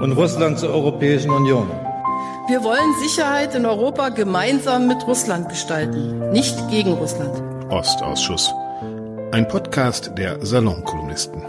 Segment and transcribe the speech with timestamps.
[0.00, 1.70] und Russland zur Europäischen Union.
[2.48, 7.42] Wir wollen Sicherheit in Europa gemeinsam mit Russland gestalten, nicht gegen Russland.
[7.70, 8.52] Ostausschuss.
[9.32, 11.42] Ein Podcast der Salonkolumnisten.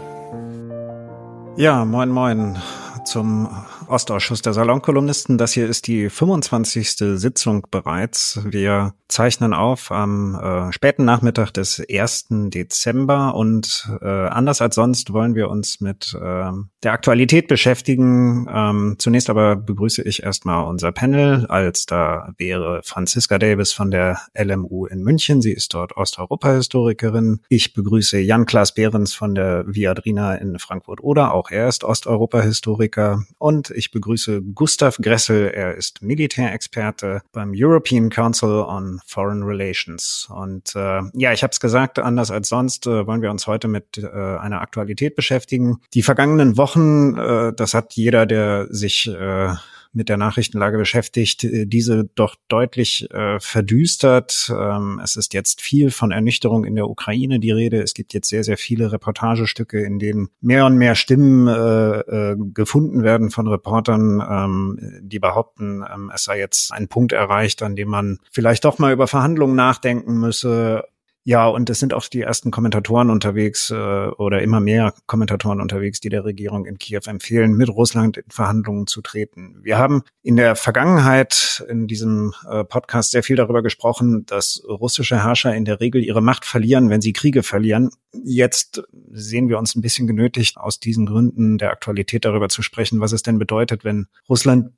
[1.56, 2.56] Ja, moin moin
[3.04, 3.48] zum
[3.88, 5.38] Ostausschuss der Salonkolumnisten.
[5.38, 6.96] Das hier ist die 25.
[7.18, 8.40] Sitzung bereits.
[8.44, 12.26] Wir zeichnen auf am äh, späten Nachmittag des 1.
[12.50, 16.50] Dezember und äh, anders als sonst wollen wir uns mit äh,
[16.82, 18.46] der Aktualität beschäftigen.
[18.52, 24.20] Ähm, zunächst aber begrüße ich erstmal unser Panel, als da wäre Franziska Davis von der
[24.34, 25.40] LMU in München.
[25.40, 27.40] Sie ist dort Osteuropa-Historikerin.
[27.48, 31.32] Ich begrüße Jan-Klaas Behrens von der Viadrina in Frankfurt-Oder.
[31.32, 33.24] Auch er ist Osteuropa-Historiker.
[33.38, 35.50] Und ich begrüße Gustav Gressel.
[35.54, 40.28] Er ist Militärexperte beim European Council on Foreign Relations.
[40.30, 43.68] Und äh, ja, ich habe es gesagt, anders als sonst äh, wollen wir uns heute
[43.68, 45.78] mit äh, einer Aktualität beschäftigen.
[45.94, 49.54] Die vergangenen Wochen, äh, das hat jeder, der sich äh,
[49.92, 54.52] mit der Nachrichtenlage beschäftigt, äh, diese doch deutlich äh, verdüstert.
[54.54, 57.82] Ähm, es ist jetzt viel von Ernüchterung in der Ukraine die Rede.
[57.82, 62.36] Es gibt jetzt sehr, sehr viele Reportagestücke, in denen mehr und mehr Stimmen äh, äh,
[62.54, 67.76] gefunden werden von Reportern, ähm, die behaupten, ähm, es sei jetzt ein Punkt erreicht, an
[67.76, 70.84] dem man vielleicht doch mal über Verhandlungen nachdenken müsse
[71.24, 76.00] ja, und es sind auch die ersten Kommentatoren unterwegs äh, oder immer mehr Kommentatoren unterwegs,
[76.00, 79.58] die der Regierung in Kiew empfehlen, mit Russland in Verhandlungen zu treten.
[79.62, 85.22] Wir haben in der Vergangenheit in diesem äh, Podcast sehr viel darüber gesprochen, dass russische
[85.22, 87.90] Herrscher in der Regel ihre Macht verlieren, wenn sie Kriege verlieren.
[88.12, 93.00] Jetzt sehen wir uns ein bisschen genötigt, aus diesen Gründen der Aktualität darüber zu sprechen,
[93.00, 94.72] was es denn bedeutet, wenn Russland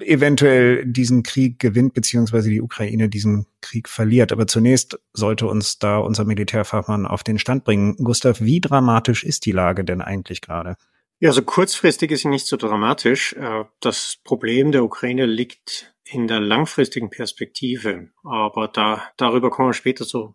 [0.00, 4.32] eventuell diesen Krieg gewinnt, beziehungsweise die Ukraine diesen Krieg verliert.
[4.32, 7.96] Aber zunächst sollte uns da unser Militärfachmann auf den Stand bringen.
[7.96, 10.76] Gustav, wie dramatisch ist die Lage denn eigentlich gerade?
[11.18, 13.34] Ja, also kurzfristig ist sie nicht so dramatisch.
[13.34, 18.08] Äh, das Problem der Ukraine liegt in der langfristigen Perspektive.
[18.24, 20.34] Aber da, darüber kommen wir später so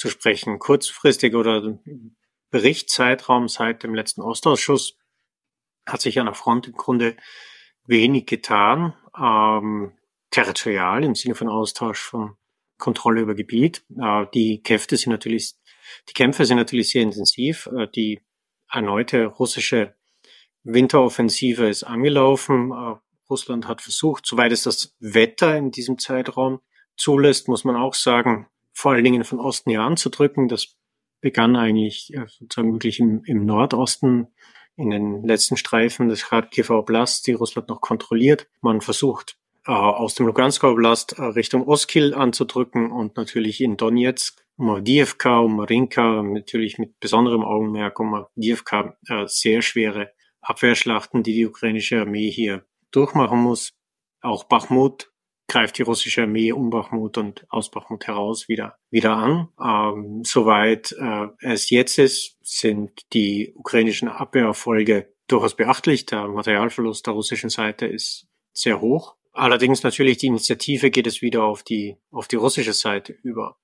[0.00, 0.58] zu sprechen.
[0.58, 1.78] Kurzfristig oder
[2.50, 4.96] Berichtszeitraum seit dem letzten Ostausschuss
[5.86, 7.16] hat sich an der Front im Grunde
[7.84, 8.94] wenig getan.
[9.14, 9.92] Ähm,
[10.30, 12.36] territorial im Sinne von Austausch von
[12.78, 13.84] Kontrolle über Gebiet.
[14.00, 15.52] Äh, die Kämpfe sind natürlich,
[16.08, 17.66] die Kämpfe sind natürlich sehr intensiv.
[17.66, 18.22] Äh, die
[18.70, 19.94] erneute russische
[20.62, 22.72] Winteroffensive ist angelaufen.
[22.72, 22.96] Äh,
[23.28, 26.60] Russland hat versucht, soweit es das Wetter in diesem Zeitraum
[26.96, 30.48] zulässt, muss man auch sagen, vor allen Dingen von Osten her anzudrücken.
[30.48, 30.76] Das
[31.20, 34.28] begann eigentlich sozusagen wirklich im, im Nordosten
[34.76, 38.48] in den letzten Streifen des Kharkiv Oblast, die Russland noch kontrolliert.
[38.62, 39.36] Man versucht
[39.66, 45.38] äh, aus dem Lugansker Oblast äh, Richtung Oskil anzudrücken und natürlich in Donetsk, um Avdiivka,
[45.40, 52.00] um Marinka, natürlich mit besonderem Augenmerk um Avdiivka äh, sehr schwere Abwehrschlachten, die die ukrainische
[52.00, 53.72] Armee hier durchmachen muss.
[54.22, 55.09] Auch Bachmut
[55.50, 59.48] greift die russische Armee um Bachmut und aus Bachmut heraus wieder, wieder an.
[59.60, 66.06] Ähm, soweit äh, es jetzt ist, sind die ukrainischen Abwehrerfolge durchaus beachtlich.
[66.06, 69.16] Der Materialverlust der russischen Seite ist sehr hoch.
[69.32, 73.58] Allerdings natürlich die Initiative geht es wieder auf die, auf die russische Seite über.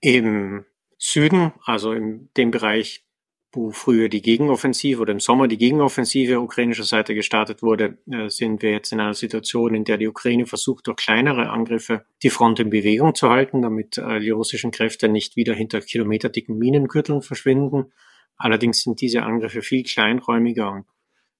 [0.00, 0.64] Im
[0.96, 3.04] Süden, also in dem Bereich,
[3.52, 8.62] wo früher die Gegenoffensive oder im Sommer die Gegenoffensive ukrainischer Seite gestartet wurde, äh, sind
[8.62, 12.60] wir jetzt in einer Situation, in der die Ukraine versucht, durch kleinere Angriffe die Front
[12.60, 17.92] in Bewegung zu halten, damit äh, die russischen Kräfte nicht wieder hinter kilometerdicken Minengürteln verschwinden.
[18.36, 20.86] Allerdings sind diese Angriffe viel kleinräumiger und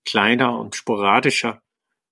[0.05, 1.63] kleiner und sporadischer,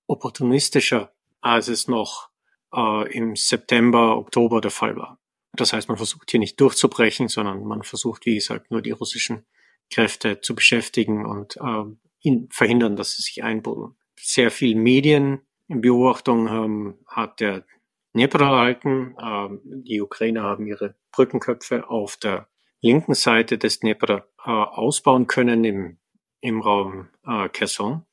[0.07, 2.29] opportunistischer als es noch
[2.73, 5.19] äh, im September, Oktober der Fall war.
[5.53, 9.45] Das heißt, man versucht hier nicht durchzubrechen, sondern man versucht, wie gesagt, nur die russischen
[9.91, 13.95] Kräfte zu beschäftigen und äh, verhindern, dass sie sich einbuddeln.
[14.19, 17.65] Sehr viel Medien in Beobachtung ähm, hat der
[18.13, 19.15] Dnepr erhalten.
[19.21, 22.47] Ähm, die Ukrainer haben ihre Brückenköpfe auf der
[22.81, 25.97] linken Seite des Dnepr äh, ausbauen können im,
[26.41, 28.05] im Raum äh, Kherson.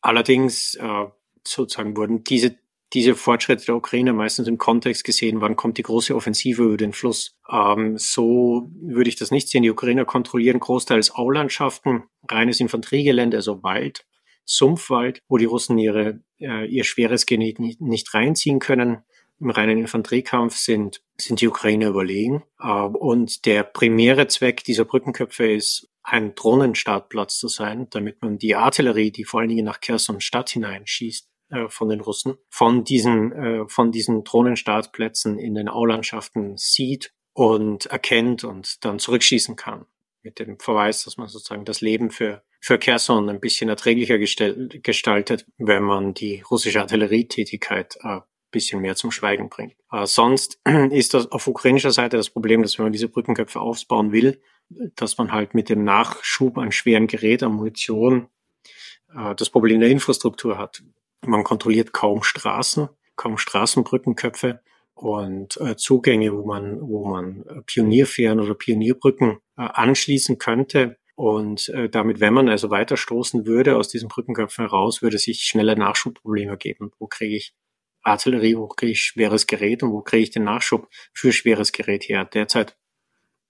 [0.00, 1.06] Allerdings äh,
[1.46, 2.56] sozusagen wurden diese
[2.94, 6.92] diese Fortschritte der Ukraine meistens im Kontext gesehen, wann kommt die große Offensive über den
[6.92, 7.36] Fluss.
[7.50, 9.64] Ähm, so würde ich das nicht sehen.
[9.64, 14.06] Die Ukrainer kontrollieren großteils Aulandschaften, reines Infanteriegelände, also Wald,
[14.44, 19.04] Sumpfwald, wo die Russen ihre, äh, ihr schweres nicht, nicht reinziehen können.
[19.40, 22.44] Im reinen Infanteriekampf sind, sind die Ukrainer überlegen.
[22.60, 28.54] Äh, und der primäre Zweck dieser Brückenköpfe ist, ein Drohnenstartplatz zu sein, damit man die
[28.54, 33.32] Artillerie, die vor allen Dingen nach Kherson Stadt hineinschießt, äh, von den Russen, von diesen,
[33.32, 39.86] äh, von diesen Drohnenstartplätzen in den Aulandschaften sieht und erkennt und dann zurückschießen kann.
[40.22, 45.46] Mit dem Verweis, dass man sozusagen das Leben für, für Kherson ein bisschen erträglicher gestaltet,
[45.58, 48.20] wenn man die russische Artillerietätigkeit äh,
[48.54, 49.76] bisschen mehr zum Schweigen bringt.
[49.92, 50.60] Äh, sonst
[50.90, 55.18] ist das auf ukrainischer Seite das Problem, dass wenn man diese Brückenköpfe aufbauen will, dass
[55.18, 58.28] man halt mit dem Nachschub an schweren Gerät, an Munition,
[59.14, 60.82] äh, das Problem der Infrastruktur hat.
[61.26, 64.60] Man kontrolliert kaum Straßen, kaum Straßenbrückenköpfe
[64.94, 70.98] und äh, Zugänge, wo man, wo man Pionierfähren oder Pionierbrücken äh, anschließen könnte.
[71.16, 75.76] Und äh, damit, wenn man also weiterstoßen würde aus diesen Brückenköpfen heraus, würde sich schneller
[75.76, 76.90] Nachschubprobleme geben.
[76.98, 77.54] Wo kriege ich
[78.02, 82.04] Artillerie, wo kriege ich schweres Gerät und wo kriege ich den Nachschub für schweres Gerät
[82.04, 82.24] her?
[82.24, 82.76] Derzeit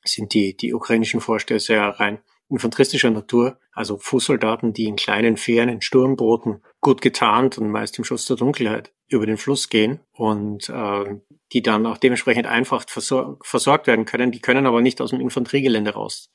[0.04, 1.20] sind die, die ukrainischen
[1.68, 7.70] ja rein infanteristischer Natur, also Fußsoldaten, die in kleinen Fähren, in Sturmbooten, gut getarnt und
[7.70, 11.20] meist im Schutz der Dunkelheit über den Fluss gehen und äh,
[11.52, 14.32] die dann auch dementsprechend einfach versor versorgt werden können.
[14.32, 16.30] Die können aber nicht aus dem Infanteriegelände raus.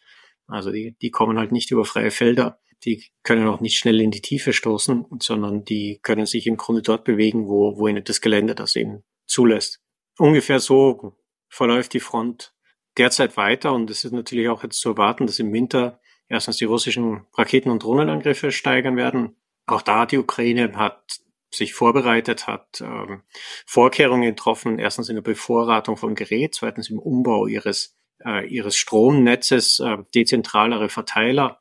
[0.48, 2.60] Also die, die kommen halt nicht über freie Felder.
[2.86, 6.82] Die können auch nicht schnell in die Tiefe stoßen, sondern die können sich im Grunde
[6.82, 9.82] dort bewegen, wo, wo ihnen das Gelände das eben zulässt.
[10.18, 11.18] Ungefähr so
[11.50, 12.54] verläuft die Front
[13.00, 16.66] derzeit weiter und es ist natürlich auch jetzt zu erwarten, dass im Winter erstens die
[16.66, 19.36] russischen Raketen- und Drohnenangriffe steigern werden.
[19.66, 23.24] Auch da die Ukraine hat sich vorbereitet, hat ähm,
[23.66, 29.80] Vorkehrungen getroffen, erstens in der Bevorratung vom Gerät, zweitens im Umbau ihres, äh, ihres Stromnetzes,
[29.80, 31.60] äh, dezentralere Verteiler,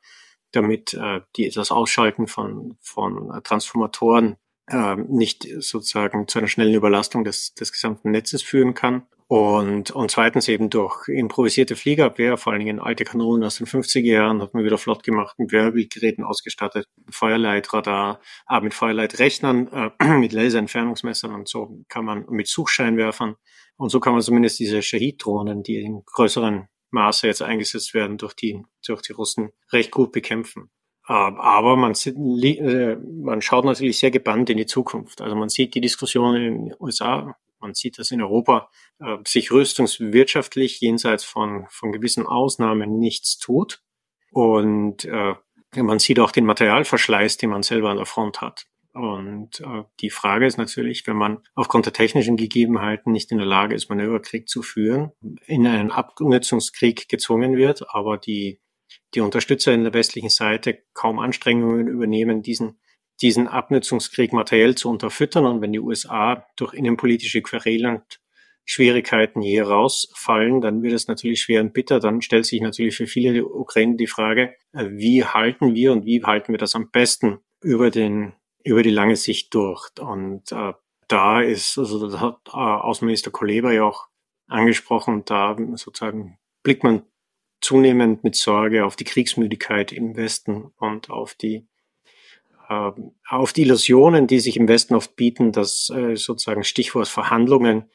[0.51, 4.37] damit äh, die, das Ausschalten von, von Transformatoren
[4.67, 9.07] äh, nicht sozusagen zu einer schnellen Überlastung des, des gesamten Netzes führen kann.
[9.31, 14.01] Und, und zweitens eben durch improvisierte Fliegerabwehr, vor allen Dingen alte Kanonen aus den 50er
[14.01, 20.33] Jahren, hat man wieder flott gemacht, mit Wehrbildgeräten ausgestattet, Feuerleitradar, ah, mit Feuerleitrechnern, äh, mit
[20.33, 23.35] Laserentfernungsmessern und so kann man, mit Suchscheinwerfern.
[23.77, 28.33] Und so kann man zumindest diese Shahid-Drohnen, die in größeren Maße jetzt eingesetzt werden, durch
[28.33, 30.71] die, durch die Russen recht gut bekämpfen.
[31.07, 35.21] Ähm, aber man, äh, man schaut natürlich sehr gebannt in die Zukunft.
[35.21, 38.69] Also man sieht die Diskussion in den USA man sieht, dass in Europa
[38.99, 43.81] äh, sich rüstungswirtschaftlich jenseits von, von gewissen Ausnahmen nichts tut.
[44.31, 45.35] Und äh,
[45.75, 48.65] man sieht auch den Materialverschleiß, den man selber an der Front hat.
[48.93, 53.45] Und äh, die Frage ist natürlich, wenn man aufgrund der technischen Gegebenheiten nicht in der
[53.45, 55.11] Lage ist, Manöverkrieg zu führen,
[55.45, 58.59] in einen Abnutzungskrieg gezwungen wird, aber die,
[59.13, 62.79] die Unterstützer in der westlichen Seite kaum Anstrengungen übernehmen, diesen
[63.21, 65.45] diesen Abnutzungskrieg materiell zu unterfüttern.
[65.45, 68.01] Und wenn die USA durch innenpolitische Querelen
[68.65, 71.99] Schwierigkeiten hier rausfallen, dann wird es natürlich schwer und bitter.
[71.99, 76.23] Dann stellt sich natürlich für viele Ukrainer die Frage, äh, wie halten wir und wie
[76.23, 78.33] halten wir das am besten über den,
[78.63, 79.89] über die lange Sicht durch?
[79.99, 80.73] Und äh,
[81.07, 84.07] da ist, also das hat äh, Außenminister Kuleba ja auch
[84.47, 87.01] angesprochen, da sozusagen blickt man
[87.61, 91.67] zunehmend mit Sorge auf die Kriegsmüdigkeit im Westen und auf die
[92.69, 97.89] auf die Illusionen, die sich im Westen oft bieten, dass äh, sozusagen Stichwort Verhandlungen,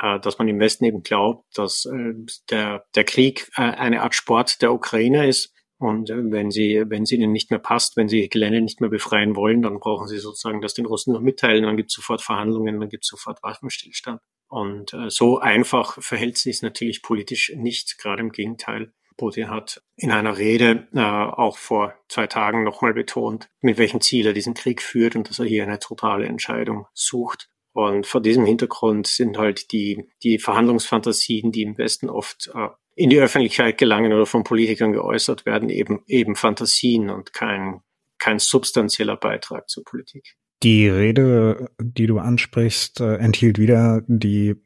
[0.00, 2.14] äh, dass man im Westen eben glaubt, dass äh,
[2.50, 5.52] der, der Krieg eine Art Sport der Ukrainer ist.
[5.76, 9.36] Und wenn sie, wenn sie ihnen nicht mehr passt, wenn sie Gelände nicht mehr befreien
[9.36, 12.80] wollen, dann brauchen sie sozusagen das den Russen noch mitteilen, dann gibt es sofort Verhandlungen,
[12.80, 14.20] dann gibt es sofort Waffenstillstand.
[14.48, 18.92] Und so einfach verhält sich es natürlich politisch nicht, gerade im Gegenteil.
[19.18, 24.26] Putin hat in einer Rede äh, auch vor zwei Tagen nochmal betont, mit welchem Ziel
[24.26, 27.50] er diesen Krieg führt und dass er hier eine totale Entscheidung sucht.
[27.72, 33.10] Und vor diesem Hintergrund sind halt die, die Verhandlungsfantasien, die im Westen oft äh, in
[33.10, 37.80] die Öffentlichkeit gelangen oder von Politikern geäußert werden, eben, eben Fantasien und kein,
[38.18, 40.36] kein substanzieller Beitrag zur Politik.
[40.64, 44.56] Die Rede, die du ansprichst, äh, enthielt wieder die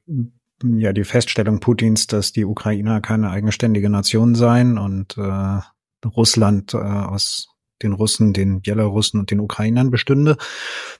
[0.62, 5.61] ja die Feststellung Putins, dass die Ukrainer keine eigenständige Nation seien und äh,
[6.07, 7.49] Russland äh, aus
[7.83, 10.37] den Russen, den Belarussen und den Ukrainern bestünde.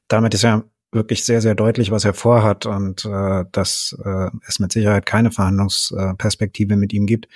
[0.09, 4.59] Damit ist ja wirklich sehr, sehr deutlich, was er vorhat und äh, dass äh, es
[4.59, 7.29] mit Sicherheit keine Verhandlungsperspektive mit ihm gibt.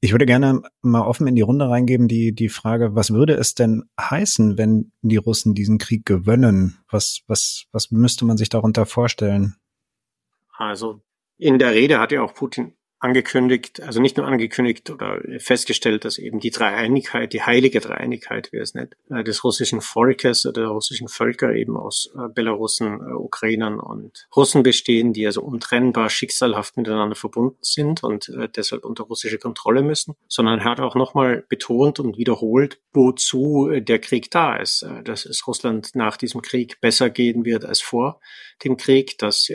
[0.00, 3.54] Ich würde gerne mal offen in die Runde reingeben, die, die Frage, was würde es
[3.54, 6.78] denn heißen, wenn die Russen diesen Krieg gewönnen?
[6.90, 9.56] Was, was, was müsste man sich darunter vorstellen?
[10.56, 11.02] Also
[11.38, 16.16] in der Rede hat ja auch Putin angekündigt, also nicht nur angekündigt oder festgestellt, dass
[16.16, 20.70] eben die Dreieinigkeit, die heilige Dreieinigkeit, wie es nennt, äh, des russischen Volkes oder der
[20.70, 26.76] russischen Völker eben aus äh, Belarussen, äh, Ukrainern und Russen bestehen, die also untrennbar schicksalhaft
[26.76, 32.00] miteinander verbunden sind und deshalb unter russische Kontrolle müssen, sondern er hat auch nochmal betont
[32.00, 37.44] und wiederholt, wozu der Krieg da ist, dass es Russland nach diesem Krieg besser gehen
[37.44, 38.20] wird als vor
[38.62, 39.50] dem Krieg, dass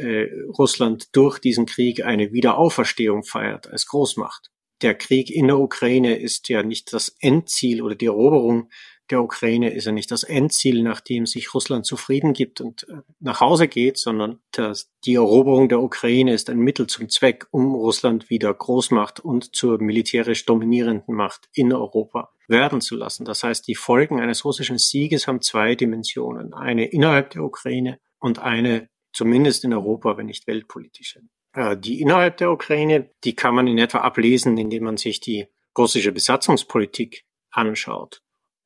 [0.57, 4.49] Russland durch diesen Krieg eine Wiederauferstehung als Großmacht.
[4.81, 8.69] Der Krieg in der Ukraine ist ja nicht das Endziel oder die Eroberung
[9.09, 13.39] der Ukraine ist ja nicht das Endziel, nachdem sich Russland zufrieden gibt und äh, nach
[13.39, 18.29] Hause geht, sondern das, die Eroberung der Ukraine ist ein Mittel zum Zweck, um Russland
[18.29, 23.25] wieder Großmacht und zur militärisch dominierenden Macht in Europa werden zu lassen.
[23.25, 26.53] Das heißt, die Folgen eines russischen Sieges haben zwei Dimensionen.
[26.53, 31.21] Eine innerhalb der Ukraine und eine zumindest in Europa, wenn nicht weltpolitische.
[31.53, 35.47] Äh, die innerhalb der Ukraine, die kann man in etwa ablesen, indem man sich die
[35.77, 38.21] russische Besatzungspolitik anschaut.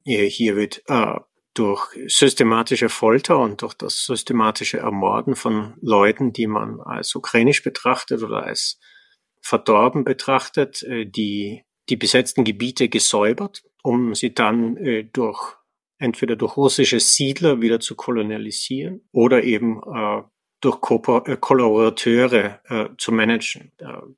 [0.06, 1.20] Hier wird äh,
[1.54, 8.24] durch systematische Folter und durch das systematische Ermorden von Leuten, die man als ukrainisch betrachtet
[8.24, 8.80] oder als
[9.42, 15.56] verdorben betrachtet, äh, die, die besetzten Gebiete gesäubert, um sie dann äh, durch
[16.00, 20.24] entweder durch russische Siedler wieder zu kolonialisieren oder eben äh,
[20.64, 20.80] durch
[21.28, 23.72] äh, Kollaborateure äh, zu managen.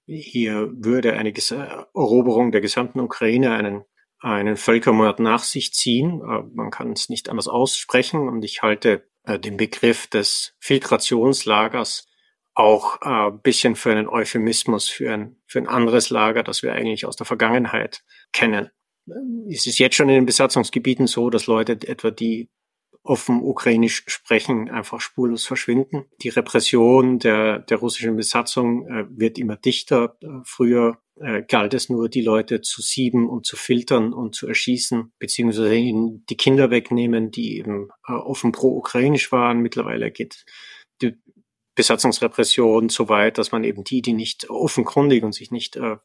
[0.05, 3.83] hier würde eine Ges Eroberung der gesamten Ukraine einen,
[4.19, 6.21] einen Völkermord nach sich ziehen.
[6.21, 12.07] Äh, man kann es nicht anders aussprechen und ich halte äh, den Begriff des Filtrationslagers
[12.53, 17.05] auch äh, bisschen für einen Euphemismus, für ein, für ein anderes Lager, das wir eigentlich
[17.05, 18.69] aus der Vergangenheit kennen.
[19.49, 22.49] Es ist jetzt schon in den Besatzungsgebieten so, dass Leute etwa die
[23.05, 26.05] offen ukrainisch sprechen, einfach spurlos verschwinden.
[26.21, 30.17] Die Repression der, der russischen Besatzung äh, wird immer dichter.
[30.21, 34.47] Äh, früher äh, galt es nur, die Leute zu sieben und zu filtern und zu
[34.47, 39.59] erschießen, beziehungsweise ihnen die Kinder wegnehmen, die eben äh, offen pro-ukrainisch waren.
[39.59, 40.45] Mittlerweile geht
[41.01, 41.15] die
[41.75, 45.97] Besatzungsrepression so weit, dass man eben die, die nicht offenkundig und sich nicht äh,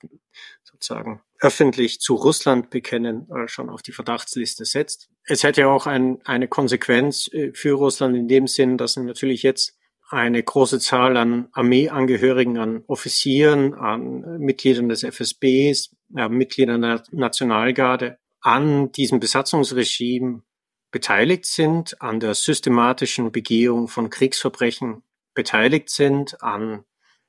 [0.81, 5.09] sozusagen öffentlich zu Russland bekennen, äh, schon auf die Verdachtsliste setzt.
[5.25, 9.43] Es hätte ja auch ein, eine Konsequenz äh, für Russland in dem Sinn, dass natürlich
[9.43, 9.77] jetzt
[10.09, 18.19] eine große Zahl an Armeeangehörigen, an Offizieren, an Mitgliedern des FSBs, äh, Mitgliedern der Nationalgarde
[18.41, 20.43] an diesem Besatzungsregime
[20.91, 25.03] beteiligt sind, an der systematischen Begehung von Kriegsverbrechen
[25.35, 26.85] beteiligt sind, an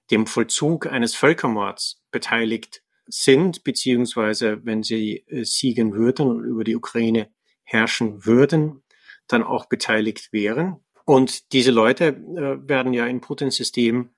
[0.10, 6.76] dem Vollzug eines Völkermords beteiligt sind, beziehungsweise wenn sie äh, siegen würden und über die
[6.76, 7.30] Ukraine
[7.64, 8.84] herrschen würden,
[9.28, 10.78] dann auch beteiligt wären.
[11.06, 14.10] Und diese Leute äh, werden ja in Putins System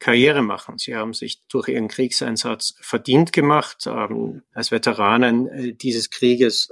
[0.00, 0.76] Karriere machen.
[0.76, 3.86] Sie haben sich durch ihren Kriegseinsatz verdient gemacht.
[3.86, 6.68] Als Veteranen äh, dieses Krieges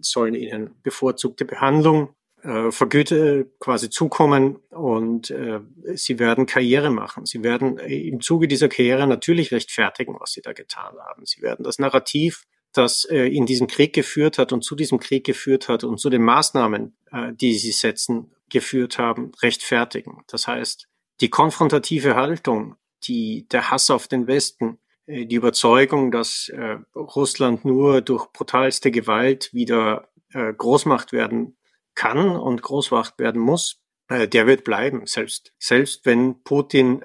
[0.00, 5.60] sollen ihnen bevorzugte Behandlung äh, Vergüte quasi zukommen und äh,
[5.94, 7.26] sie werden Karriere machen.
[7.26, 11.26] Sie werden im Zuge dieser Karriere natürlich rechtfertigen, was sie da getan haben.
[11.26, 15.24] Sie werden das Narrativ, das äh, in diesen Krieg geführt hat und zu diesem Krieg
[15.24, 20.24] geführt hat und zu den Maßnahmen, äh, die sie setzen, geführt haben, rechtfertigen.
[20.26, 20.88] Das heißt,
[21.20, 27.64] die konfrontative Haltung, die, der Hass auf den Westen, äh, die Überzeugung, dass äh, Russland
[27.64, 31.56] nur durch brutalste Gewalt wieder äh, Großmacht werden
[32.00, 33.78] kann und Großmacht werden muss,
[34.08, 35.02] äh, der wird bleiben.
[35.04, 37.04] Selbst, selbst wenn Putin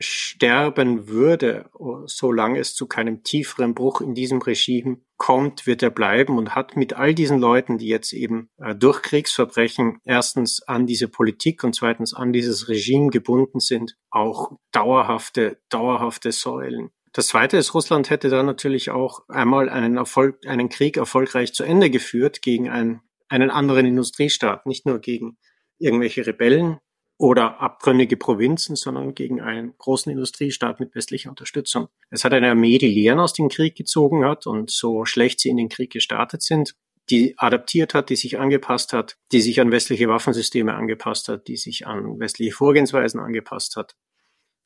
[0.00, 1.70] sterben würde,
[2.06, 6.76] solange es zu keinem tieferen Bruch in diesem Regime kommt, wird er bleiben und hat
[6.76, 11.74] mit all diesen Leuten, die jetzt eben äh, durch Kriegsverbrechen erstens an diese Politik und
[11.74, 16.88] zweitens an dieses Regime gebunden sind, auch dauerhafte, dauerhafte Säulen.
[17.12, 21.64] Das zweite ist, Russland hätte dann natürlich auch einmal einen Erfolg, einen Krieg erfolgreich zu
[21.64, 25.38] Ende geführt gegen ein einen anderen Industriestaat, nicht nur gegen
[25.78, 26.78] irgendwelche Rebellen
[27.16, 31.88] oder abtrünnige Provinzen, sondern gegen einen großen Industriestaat mit westlicher Unterstützung.
[32.10, 35.48] Es hat eine Armee, die Lehren aus dem Krieg gezogen hat und so schlecht sie
[35.48, 36.74] in den Krieg gestartet sind,
[37.10, 41.56] die adaptiert hat, die sich angepasst hat, die sich an westliche Waffensysteme angepasst hat, die
[41.56, 43.96] sich an westliche Vorgehensweisen angepasst hat,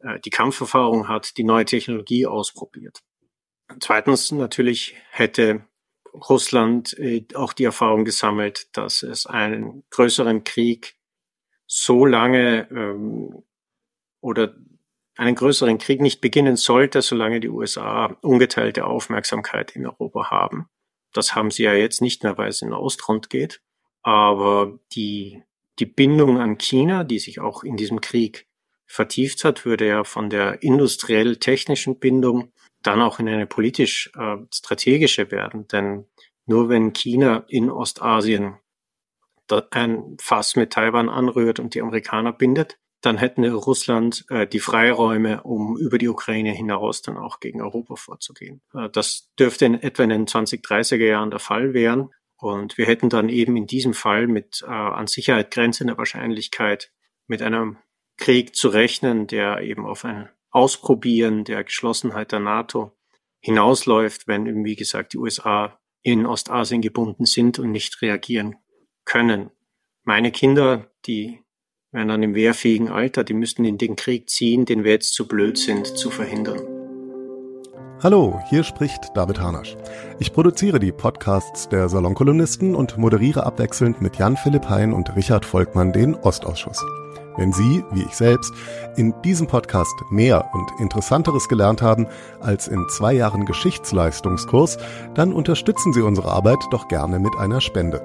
[0.01, 3.03] äh, die Kampferfahrung hat, die neue Technologie ausprobiert.
[3.81, 5.65] Zweitens natürlich hätte
[6.29, 10.97] Russland äh, auch die Erfahrung gesammelt, dass es einen größeren Krieg
[11.67, 13.43] so lange ähm,
[14.21, 14.55] oder
[15.17, 20.69] einen größeren Krieg nicht beginnen sollte, solange die USA ungeteilte Aufmerksamkeit in Europa haben.
[21.13, 23.63] Das haben sie ja jetzt nicht mehr, weil es in Ostrund geht.
[24.03, 25.43] Aber die,
[25.79, 28.47] die Bindung an China, die sich auch in diesem Krieg
[28.87, 32.53] vertieft hat, würde ja von der industriell-technischen Bindung
[32.87, 35.69] dann auch in eine politisch äh, strategische werden.
[35.69, 36.07] Denn
[36.47, 38.59] nur wenn China in Ostasien
[39.71, 45.43] ein Fass mit Taiwan anrührt und die Amerikaner bindet, dann hätten Russland äh, die Freiräume,
[45.43, 48.63] um über die Ukraine hinaus dann auch gegen Europa vorzugehen.
[48.75, 52.11] Äh, das dürfte in etwa in den 2030er Jahren der Fall werden.
[52.39, 56.93] Und wir hätten dann eben in diesem Fall mit äh, an Sicherheit grenzender Wahrscheinlichkeit
[57.27, 57.79] mit einem
[58.17, 62.93] Krieg zu rechnen, der eben auf ein Ausprobieren der Geschlossenheit der NATO
[63.41, 68.57] hinausläuft, wenn, wie gesagt, die USA in Ostasien gebunden sind und nicht reagieren
[69.05, 69.51] können.
[70.03, 71.43] Meine Kinder, die
[71.93, 75.29] wären dann im wehrfähigen Alter, die müssten in den Krieg ziehen, den wir jetzt zu
[75.29, 76.63] blöd sind zu verhindern.
[78.03, 79.77] Hallo, hier spricht David Hanasch.
[80.21, 85.93] Ich produziere die Podcasts der Salonkolumnisten und moderiere abwechselnd mit Jan-Philipp Hein und Richard Volkmann
[85.93, 86.83] den Ostausschuss.
[87.37, 88.53] Wenn Sie, wie ich selbst,
[88.97, 92.07] in diesem Podcast mehr und Interessanteres gelernt haben
[92.41, 94.79] als in zwei Jahren Geschichtsleistungskurs,
[95.15, 98.03] dann unterstützen Sie unsere Arbeit doch gerne mit einer Spende.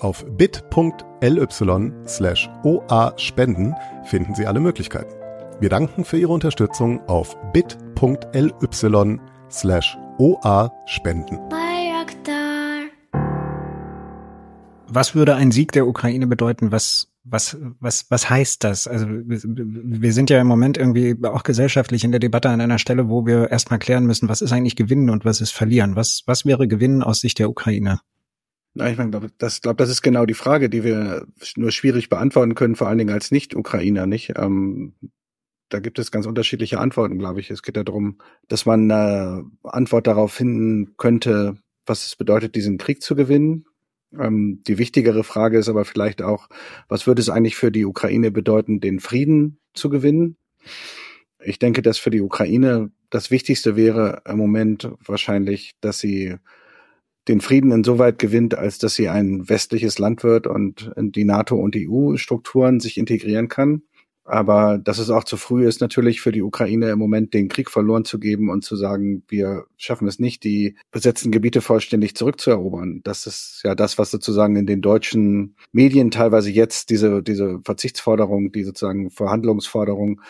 [0.00, 5.14] Auf bit.ly slash oa spenden finden Sie alle Möglichkeiten.
[5.60, 11.38] Wir danken für Ihre Unterstützung auf bit.ly slash oa spenden.
[14.86, 16.70] Was würde ein Sieg der Ukraine bedeuten?
[16.70, 18.86] Was, was, was, was heißt das?
[18.86, 23.08] Also wir sind ja im Moment irgendwie auch gesellschaftlich in der Debatte an einer Stelle,
[23.08, 25.96] wo wir erstmal klären müssen, was ist eigentlich Gewinnen und was ist Verlieren?
[25.96, 28.00] Was, was wäre Gewinnen aus Sicht der Ukraine?
[28.74, 31.26] Na, ich meine, das, glaube, das ist genau die Frage, die wir
[31.56, 34.34] nur schwierig beantworten können, vor allen Dingen als Nicht-Ukrainer, nicht?
[34.36, 34.94] Ähm,
[35.70, 37.50] da gibt es ganz unterschiedliche Antworten, glaube ich.
[37.50, 42.76] Es geht ja darum, dass man eine Antwort darauf finden könnte, was es bedeutet, diesen
[42.76, 43.64] Krieg zu gewinnen.
[44.18, 46.48] Ähm, die wichtigere Frage ist aber vielleicht auch,
[46.88, 50.36] was würde es eigentlich für die Ukraine bedeuten, den Frieden zu gewinnen?
[51.42, 56.36] Ich denke, dass für die Ukraine das Wichtigste wäre im Moment wahrscheinlich, dass sie
[57.28, 61.56] den Frieden insoweit gewinnt, als dass sie ein westliches Land wird und in die NATO
[61.56, 63.82] und die EU-Strukturen sich integrieren kann.
[64.24, 67.70] Aber dass es auch zu früh ist, natürlich für die Ukraine im Moment den Krieg
[67.70, 73.02] verloren zu geben und zu sagen, wir schaffen es nicht, die besetzten Gebiete vollständig zurückzuerobern.
[73.04, 78.50] Das ist ja das, was sozusagen in den deutschen Medien teilweise jetzt diese, diese Verzichtsforderung,
[78.50, 80.22] die sozusagen Verhandlungsforderung,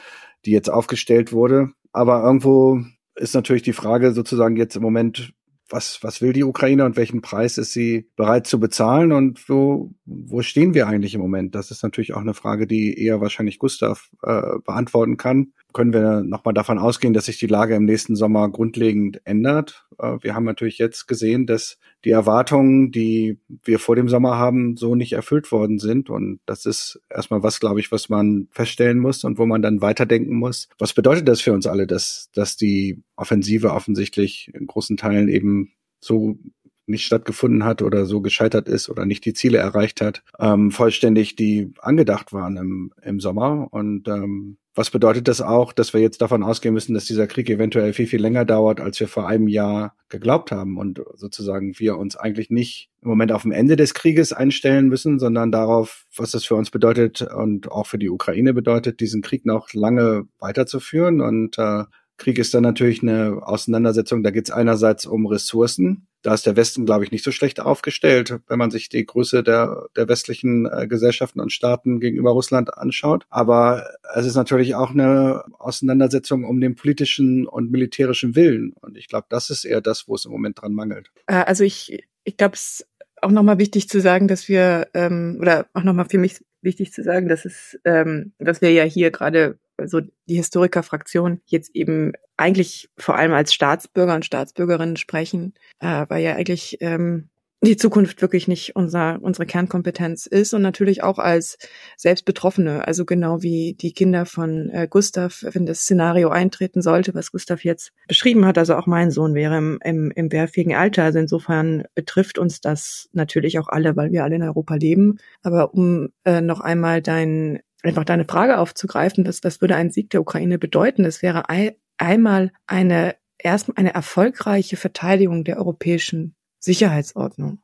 [0.44, 1.70] die jetzt aufgestellt wurde.
[1.92, 2.80] Aber irgendwo
[3.14, 5.32] ist natürlich die Frage sozusagen jetzt im Moment,
[5.68, 9.94] was, was will die Ukraine und welchen Preis ist sie bereit zu bezahlen und wo,
[10.04, 11.54] wo stehen wir eigentlich im Moment?
[11.54, 15.52] Das ist natürlich auch eine Frage, die eher wahrscheinlich Gustav äh, beantworten kann.
[15.74, 19.86] Können wir nochmal davon ausgehen, dass sich die Lage im nächsten Sommer grundlegend ändert?
[19.98, 24.76] Äh, wir haben natürlich jetzt gesehen, dass die Erwartungen, die wir vor dem Sommer haben,
[24.76, 26.10] so nicht erfüllt worden sind.
[26.10, 29.82] Und das ist erstmal was, glaube ich, was man feststellen muss und wo man dann
[29.82, 30.68] weiterdenken muss.
[30.78, 35.72] Was bedeutet das für uns alle, dass, dass die Offensive offensichtlich in großen Teilen eben
[35.98, 36.38] so
[36.86, 41.34] nicht stattgefunden hat oder so gescheitert ist oder nicht die Ziele erreicht hat, ähm, vollständig,
[41.34, 43.66] die angedacht waren im, im Sommer.
[43.72, 47.48] Und ähm, was bedeutet das auch, dass wir jetzt davon ausgehen müssen, dass dieser Krieg
[47.48, 51.96] eventuell viel, viel länger dauert, als wir vor einem Jahr geglaubt haben und sozusagen wir
[51.96, 56.32] uns eigentlich nicht im Moment auf dem Ende des Krieges einstellen müssen, sondern darauf, was
[56.32, 61.20] das für uns bedeutet und auch für die Ukraine bedeutet, diesen Krieg noch lange weiterzuführen.
[61.20, 61.84] Und äh,
[62.16, 66.56] Krieg ist dann natürlich eine Auseinandersetzung, da geht es einerseits um Ressourcen, da ist der
[66.56, 70.66] Westen, glaube ich, nicht so schlecht aufgestellt, wenn man sich die Größe der, der westlichen
[70.66, 73.26] äh, Gesellschaften und Staaten gegenüber Russland anschaut.
[73.28, 78.72] Aber es ist natürlich auch eine Auseinandersetzung um den politischen und militärischen Willen.
[78.80, 81.10] Und ich glaube, das ist eher das, wo es im Moment dran mangelt.
[81.26, 82.86] Äh, also ich, ich glaube, es
[83.20, 87.02] auch nochmal wichtig zu sagen, dass wir, ähm, oder auch nochmal für mich wichtig zu
[87.02, 92.90] sagen, dass es, ähm, dass wir ja hier gerade so die Historikerfraktion jetzt eben eigentlich
[92.96, 97.28] vor allem als Staatsbürger und Staatsbürgerinnen sprechen, äh, weil ja eigentlich ähm,
[97.64, 101.56] die Zukunft wirklich nicht unser, unsere Kernkompetenz ist und natürlich auch als
[101.96, 107.32] Selbstbetroffene, also genau wie die Kinder von äh, Gustav, wenn das Szenario eintreten sollte, was
[107.32, 111.04] Gustav jetzt beschrieben hat, also auch mein Sohn wäre im, im, im wehrfähigen Alter.
[111.04, 115.18] Also insofern betrifft uns das natürlich auch alle, weil wir alle in Europa leben.
[115.42, 120.10] Aber um äh, noch einmal dein einfach deine Frage aufzugreifen, was, was würde ein Sieg
[120.10, 121.04] der Ukraine bedeuten?
[121.04, 127.58] Es wäre ein, einmal eine erstmal eine erfolgreiche Verteidigung der europäischen Sicherheitsordnung.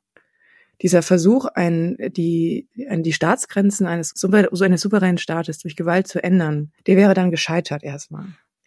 [0.83, 6.23] Dieser Versuch, ein, die, ein, die Staatsgrenzen eines, so eines souveränen Staates durch Gewalt zu
[6.23, 8.27] ändern, der wäre dann gescheitert erstmal.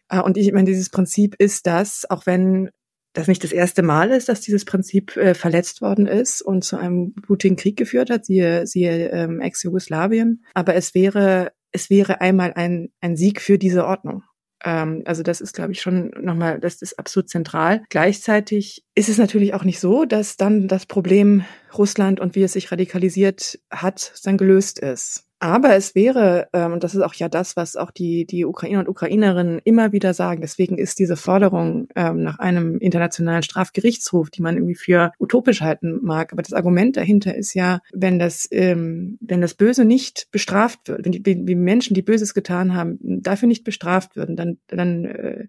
[0.10, 2.70] Ah, und ich meine, dieses Prinzip ist das, auch wenn
[3.14, 6.78] das nicht das erste Mal ist, dass dieses Prinzip äh, verletzt worden ist und zu
[6.78, 10.44] einem blutigen Krieg geführt hat, siehe, siehe ähm, Ex-Jugoslawien.
[10.54, 14.24] Aber es wäre, es wäre einmal ein, ein Sieg für diese Ordnung.
[14.64, 17.84] Ähm, also das ist, glaube ich, schon nochmal, das ist absolut zentral.
[17.90, 21.46] Gleichzeitig ist es natürlich auch nicht so, dass dann das Problem
[21.78, 25.28] Russland und wie es sich radikalisiert hat, dann gelöst ist.
[25.44, 28.80] Aber es wäre, ähm, und das ist auch ja das, was auch die, die Ukrainer
[28.80, 34.42] und Ukrainerinnen immer wieder sagen, deswegen ist diese Forderung ähm, nach einem internationalen Strafgerichtshof, die
[34.42, 39.18] man irgendwie für utopisch halten mag, aber das Argument dahinter ist ja, wenn das, ähm,
[39.20, 43.50] wenn das Böse nicht bestraft wird, wenn die, wenn Menschen, die Böses getan haben, dafür
[43.50, 45.48] nicht bestraft würden, dann, dann äh,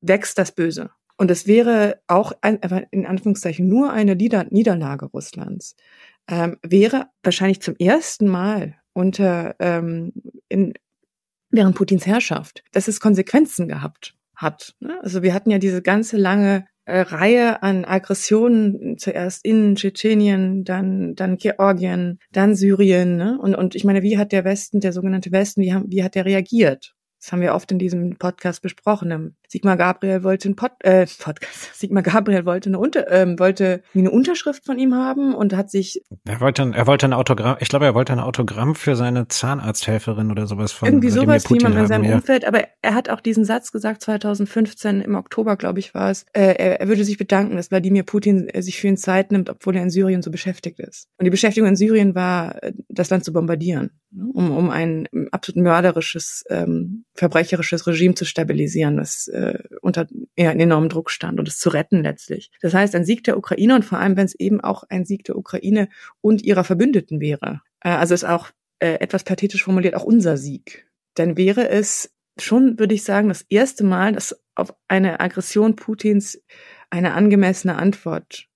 [0.00, 0.88] wächst das Böse.
[1.18, 2.60] Und es wäre auch ein,
[2.92, 5.76] in Anführungszeichen nur eine Niederlage Russlands.
[6.30, 10.12] Ähm, wäre wahrscheinlich zum ersten Mal unter ähm,
[10.48, 10.72] in,
[11.50, 14.74] während Putins Herrschaft, dass es Konsequenzen gehabt hat.
[14.80, 14.98] Ne?
[15.02, 21.14] Also wir hatten ja diese ganze lange äh, Reihe an Aggressionen, zuerst in Tschetschenien, dann,
[21.14, 23.16] dann Georgien, dann Syrien.
[23.16, 23.38] Ne?
[23.40, 26.14] Und, und ich meine, wie hat der Westen, der sogenannte Westen, wie, haben, wie hat
[26.14, 26.94] der reagiert?
[27.20, 29.08] Das haben wir oft in diesem Podcast besprochen.
[29.48, 31.74] Sigmar Gabriel wollte ein Pod, äh, Podcast.
[31.74, 36.02] Sigmar Gabriel wollte eine Unter, ähm, wollte eine Unterschrift von ihm haben und hat sich.
[36.26, 37.56] Er wollte, er wollte ein Autogramm.
[37.60, 40.88] Ich glaube, er wollte ein Autogramm für seine Zahnarzthelferin oder sowas von.
[40.88, 42.14] Irgendwie sowas wie jemand in seinem ja.
[42.14, 42.44] Umfeld.
[42.46, 46.24] Aber er hat auch diesen Satz gesagt 2015 im Oktober, glaube ich, war es.
[46.32, 49.50] Äh, er, er würde sich bedanken, dass Wladimir Putin äh, sich für ihn Zeit nimmt,
[49.50, 51.08] obwohl er in Syrien so beschäftigt ist.
[51.18, 54.24] Und die Beschäftigung in Syrien war, äh, das Land zu bombardieren, ne?
[54.32, 60.88] um um ein absolut mörderisches ähm, verbrecherisches Regime zu stabilisieren, das äh, unter ja, enormem
[60.88, 62.50] Druck stand und es zu retten letztlich.
[62.60, 65.24] Das heißt, ein Sieg der Ukraine und vor allem, wenn es eben auch ein Sieg
[65.24, 65.88] der Ukraine
[66.20, 70.86] und ihrer Verbündeten wäre, äh, also ist auch äh, etwas pathetisch formuliert, auch unser Sieg,
[71.14, 76.40] dann wäre es schon, würde ich sagen, das erste Mal, dass auf eine Aggression Putins
[76.90, 78.48] eine angemessene Antwort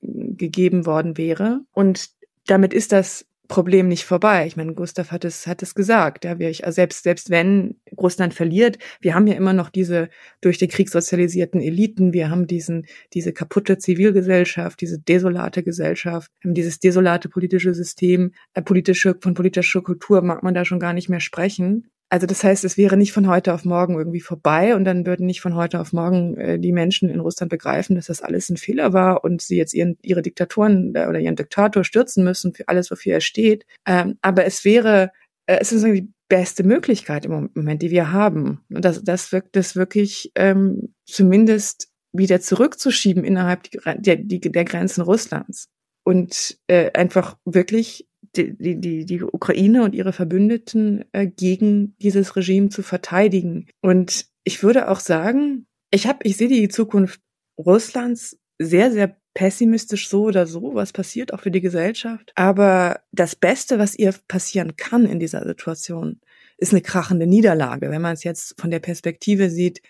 [0.00, 1.60] gegeben worden wäre.
[1.72, 2.10] Und
[2.46, 4.46] damit ist das Problem nicht vorbei.
[4.46, 6.24] Ich meine, Gustav hat es, hat es gesagt.
[6.24, 10.08] Ja, wir, also selbst, selbst wenn Russland verliert, wir haben ja immer noch diese
[10.40, 12.12] durch den Krieg sozialisierten Eliten.
[12.12, 19.16] Wir haben diesen, diese kaputte Zivilgesellschaft, diese desolate Gesellschaft, dieses desolate politische System, äh, politische,
[19.20, 21.90] von politischer Kultur mag man da schon gar nicht mehr sprechen.
[22.08, 25.26] Also das heißt, es wäre nicht von heute auf morgen irgendwie vorbei und dann würden
[25.26, 28.56] nicht von heute auf morgen äh, die Menschen in Russland begreifen, dass das alles ein
[28.56, 32.68] Fehler war und sie jetzt ihren, ihre Diktatoren äh, oder ihren Diktator stürzen müssen für
[32.68, 33.66] alles, wofür er steht.
[33.86, 35.10] Ähm, aber es wäre,
[35.46, 38.60] äh, es ist die beste Möglichkeit im Moment, die wir haben.
[38.68, 45.02] Und das, das wirkt das wirklich ähm, zumindest wieder zurückzuschieben innerhalb der, der, der Grenzen
[45.02, 45.68] Russlands
[46.04, 52.68] und äh, einfach wirklich die, die, die Ukraine und ihre Verbündeten äh, gegen dieses Regime
[52.68, 53.66] zu verteidigen.
[53.80, 57.20] Und ich würde auch sagen, ich habe, ich sehe die Zukunft
[57.58, 62.32] Russlands sehr, sehr pessimistisch so oder so, was passiert auch für die Gesellschaft.
[62.36, 66.20] Aber das Beste, was ihr passieren kann in dieser Situation,
[66.56, 67.90] ist eine krachende Niederlage.
[67.90, 69.82] Wenn man es jetzt von der Perspektive sieht,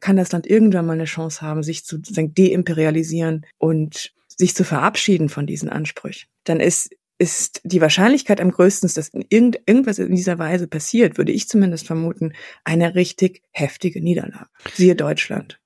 [0.00, 5.28] kann das Land irgendwann mal eine Chance haben, sich zu deimperialisieren und sich zu verabschieden
[5.28, 6.28] von diesen Ansprüchen.
[6.44, 11.32] Dann ist ist die Wahrscheinlichkeit am größten, dass irgend, irgendwas in dieser Weise passiert, würde
[11.32, 12.32] ich zumindest vermuten,
[12.64, 14.48] eine richtig heftige Niederlage.
[14.74, 15.60] Siehe Deutschland.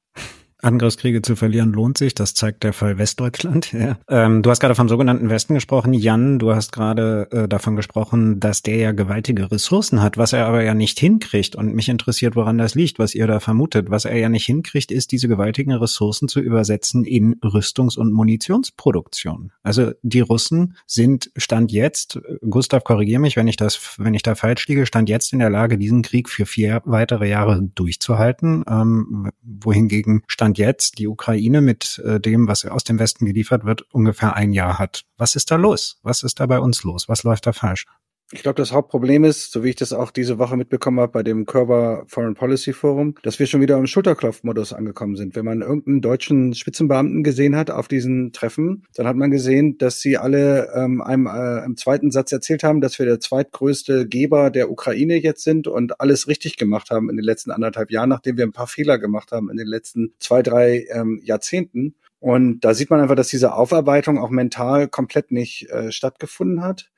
[0.61, 2.15] Angriffskriege zu verlieren lohnt sich.
[2.15, 3.73] Das zeigt der Fall Westdeutschland.
[3.79, 3.97] Ja.
[4.09, 5.93] Ähm, du hast gerade vom sogenannten Westen gesprochen.
[5.93, 10.47] Jan, du hast gerade äh, davon gesprochen, dass der ja gewaltige Ressourcen hat, was er
[10.47, 11.55] aber ja nicht hinkriegt.
[11.55, 13.91] Und mich interessiert, woran das liegt, was ihr da vermutet.
[13.91, 19.53] Was er ja nicht hinkriegt, ist, diese gewaltigen Ressourcen zu übersetzen in Rüstungs- und Munitionsproduktion.
[19.63, 24.35] Also die Russen sind Stand jetzt, Gustav, korrigier mich, wenn ich das, wenn ich da
[24.35, 29.31] falsch liege, Stand jetzt in der Lage, diesen Krieg für vier weitere Jahre durchzuhalten, ähm,
[29.43, 33.83] wohingegen Stand Stand jetzt die Ukraine mit äh, dem, was aus dem Westen geliefert wird,
[33.93, 35.05] ungefähr ein Jahr hat.
[35.19, 35.99] Was ist da los?
[36.03, 37.07] Was ist da bei uns los?
[37.07, 37.85] Was läuft da falsch?
[38.31, 41.23] Ich glaube, das Hauptproblem ist, so wie ich das auch diese Woche mitbekommen habe bei
[41.23, 45.35] dem Körper Foreign Policy Forum, dass wir schon wieder im Schulterklopfmodus angekommen sind.
[45.35, 50.03] Wenn man irgendeinen deutschen Spitzenbeamten gesehen hat auf diesen Treffen, dann hat man gesehen, dass
[50.03, 54.51] sie alle ähm, einem äh, im zweiten Satz erzählt haben, dass wir der zweitgrößte Geber
[54.51, 58.37] der Ukraine jetzt sind und alles richtig gemacht haben in den letzten anderthalb Jahren, nachdem
[58.37, 61.95] wir ein paar Fehler gemacht haben in den letzten zwei, drei ähm, Jahrzehnten.
[62.21, 66.91] Und da sieht man einfach, dass diese Aufarbeitung auch mental komplett nicht äh, stattgefunden hat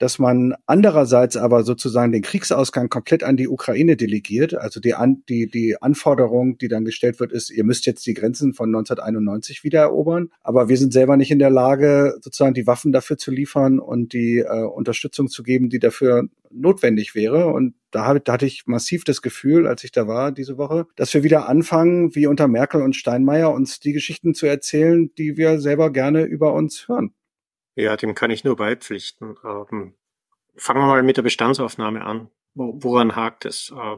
[0.00, 4.54] dass man andererseits aber sozusagen den Kriegsausgang komplett an die Ukraine delegiert.
[4.54, 8.14] Also die, an, die, die Anforderung, die dann gestellt wird, ist, ihr müsst jetzt die
[8.14, 10.30] Grenzen von 1991 wieder erobern.
[10.40, 14.14] Aber wir sind selber nicht in der Lage, sozusagen die Waffen dafür zu liefern und
[14.14, 17.48] die äh, Unterstützung zu geben, die dafür notwendig wäre.
[17.48, 20.86] Und da, hab, da hatte ich massiv das Gefühl, als ich da war diese Woche,
[20.96, 25.36] dass wir wieder anfangen, wie unter Merkel und Steinmeier, uns die Geschichten zu erzählen, die
[25.36, 27.12] wir selber gerne über uns hören.
[27.80, 29.36] Ja, dem kann ich nur beipflichten.
[29.44, 29.94] Ähm,
[30.56, 32.30] fangen wir mal mit der Bestandsaufnahme an.
[32.54, 33.72] Wo, woran hakt es?
[33.76, 33.96] Äh,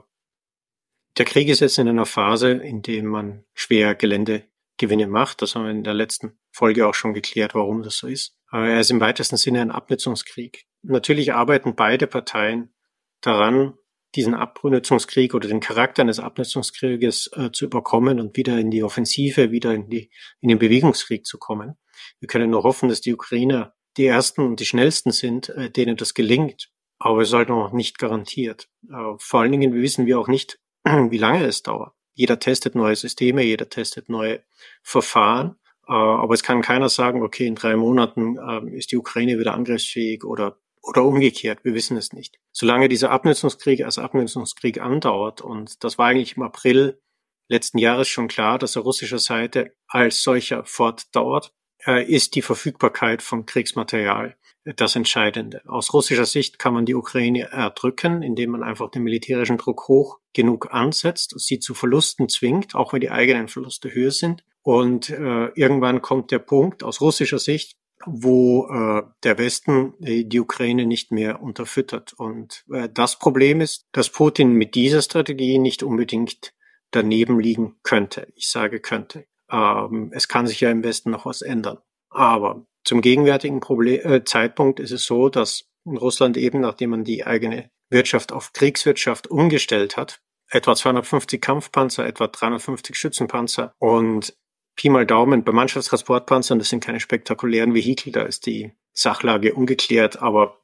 [1.19, 5.43] Der Krieg ist jetzt in einer Phase, in dem man schwer Geländegewinne macht.
[5.43, 8.37] Das haben wir in der letzten Folge auch schon geklärt, warum das so ist.
[8.49, 10.67] Aber er ist im weitesten Sinne ein Abnutzungskrieg.
[10.83, 12.75] Natürlich arbeiten beide Parteien
[13.21, 13.75] daran,
[14.15, 19.51] diesen Abnutzungskrieg oder den Charakter eines Abnutzungskrieges äh, zu überkommen und wieder in die Offensive,
[19.51, 21.77] wieder in, die, in den Bewegungskrieg zu kommen.
[22.21, 25.97] Wir können nur hoffen, dass die Ukrainer die ersten und die schnellsten sind, äh, denen
[25.97, 26.71] das gelingt.
[26.99, 28.69] Aber es ist halt noch nicht garantiert.
[28.89, 31.93] Äh, vor allen Dingen wissen wir auch nicht, wie lange es dauert.
[32.15, 34.43] Jeder testet neue Systeme, jeder testet neue
[34.83, 35.57] Verfahren.
[35.89, 38.37] Äh, aber es kann keiner sagen, okay, in drei Monaten
[38.69, 42.39] ist die Ukraine wieder angriffsfähig oder oder umgekehrt, wir wissen es nicht.
[42.51, 47.01] Solange dieser Abnutzungskrieg als Abnutzungskrieg andauert, und das war eigentlich im April
[47.49, 51.55] letzten Jahres schon klar, dass er russischer Seite als solcher fortdauert,
[51.87, 55.63] äh, ist die Verfügbarkeit von Kriegsmaterial das Entscheidende.
[55.67, 60.19] Aus russischer Sicht kann man die Ukraine erdrücken, indem man einfach den militärischen Druck hoch
[60.33, 64.45] genug ansetzt, sie zu Verlusten zwingt, auch wenn die eigenen Verluste höher sind.
[64.63, 70.41] Und äh, irgendwann kommt der Punkt aus russischer Sicht, wo äh, der Westen äh, die
[70.41, 72.13] Ukraine nicht mehr unterfüttert.
[72.13, 76.55] Und äh, das Problem ist, dass Putin mit dieser Strategie nicht unbedingt
[76.93, 78.29] daneben liegen könnte.
[78.37, 79.25] Ich sage könnte.
[79.53, 81.79] Ähm, es kann sich ja im Westen noch was ändern.
[82.11, 87.27] Aber zum gegenwärtigen Problem, äh, Zeitpunkt ist es so, dass Russland eben, nachdem man die
[87.27, 94.37] eigene Wirtschaft auf Kriegswirtschaft umgestellt hat, etwa 250 Kampfpanzer, etwa 350 Schützenpanzer und
[94.75, 100.23] Pi mal Daumen, bei Mannschaftstransportpanzern, das sind keine spektakulären Vehikel, da ist die Sachlage ungeklärt,
[100.23, 100.61] aber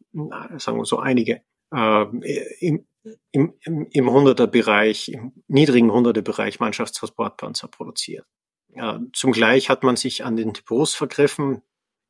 [0.57, 1.42] sagen wir so einige.
[1.74, 2.07] Äh,
[2.61, 2.87] im,
[3.33, 3.55] im,
[3.90, 8.27] im Hunderterbereich, im niedrigen Hunderterbereich Mannschaftstransportpanzer produziert.
[8.75, 11.63] Ja, zum Gleich hat man sich an den Depots vergriffen.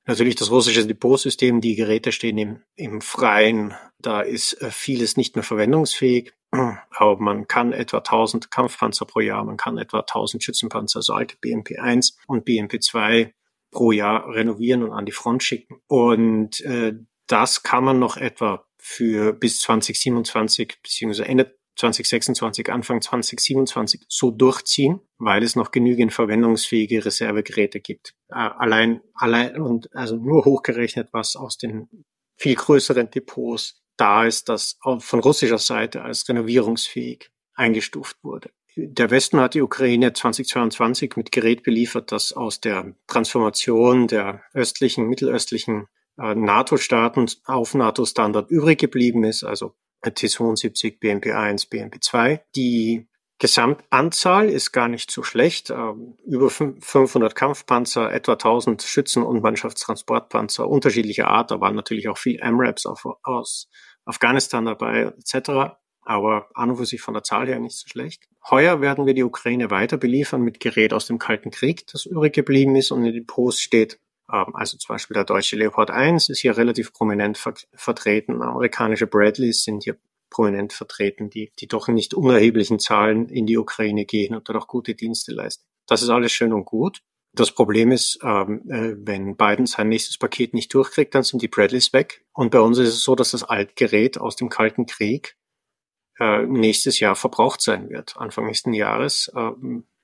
[0.06, 5.36] Natürlich das russische Depotsystem, die Geräte stehen im, im Freien, da ist äh, vieles nicht
[5.36, 6.32] mehr verwendungsfähig.
[6.50, 11.36] Aber man kann etwa 1000 Kampfpanzer pro Jahr, man kann etwa 1000 Schützenpanzer, also alte
[11.36, 13.32] BMP-1 und BMP-2
[13.70, 15.82] pro Jahr renovieren und an die Front schicken.
[15.88, 16.94] Und äh,
[17.26, 25.00] das kann man noch etwa für bis 2027 beziehungsweise Ende 2026, Anfang 2027 so durchziehen,
[25.18, 28.14] weil es noch genügend verwendungsfähige Reservegeräte gibt.
[28.28, 31.88] Äh, allein, allein und also nur hochgerechnet, was aus den
[32.36, 38.50] viel größeren Depots da ist, das von russischer Seite als renovierungsfähig eingestuft wurde.
[38.76, 45.08] Der Westen hat die Ukraine 2022 mit Gerät beliefert, das aus der Transformation der östlichen,
[45.08, 52.40] mittelöstlichen äh, NATO-Staaten auf NATO-Standard übrig geblieben ist, also T-72, BMP-1, BMP-2.
[52.54, 53.08] Die
[53.38, 55.70] Gesamtanzahl ist gar nicht so schlecht.
[55.70, 61.50] Ähm, über 500 Kampfpanzer, etwa 1000 Schützen- und Mannschaftstransportpanzer unterschiedlicher Art.
[61.50, 63.68] Da waren natürlich auch viel MRAPs aus
[64.04, 65.76] Afghanistan dabei etc.
[66.02, 68.28] Aber an und für sich von der Zahl her nicht so schlecht.
[68.50, 72.34] Heuer werden wir die Ukraine weiter beliefern mit Gerät aus dem Kalten Krieg, das übrig
[72.34, 74.00] geblieben ist und in den Post steht.
[74.32, 78.42] Ähm, also zum Beispiel der deutsche Leopard 1 ist hier relativ prominent ver vertreten.
[78.42, 79.96] Amerikanische Bradleys sind hier
[80.30, 84.58] prominent vertreten, die, die doch in nicht unerheblichen Zahlen in die Ukraine gehen und dort
[84.58, 85.64] auch gute Dienste leisten.
[85.86, 87.00] Das ist alles schön und gut.
[87.34, 91.48] Das Problem ist, ähm, äh, wenn Biden sein nächstes Paket nicht durchkriegt, dann sind die
[91.48, 92.24] Bradleys weg.
[92.32, 95.36] Und bei uns ist es so, dass das Altgerät aus dem Kalten Krieg
[96.18, 98.16] äh, nächstes Jahr verbraucht sein wird.
[98.16, 99.50] Anfang nächsten Jahres äh,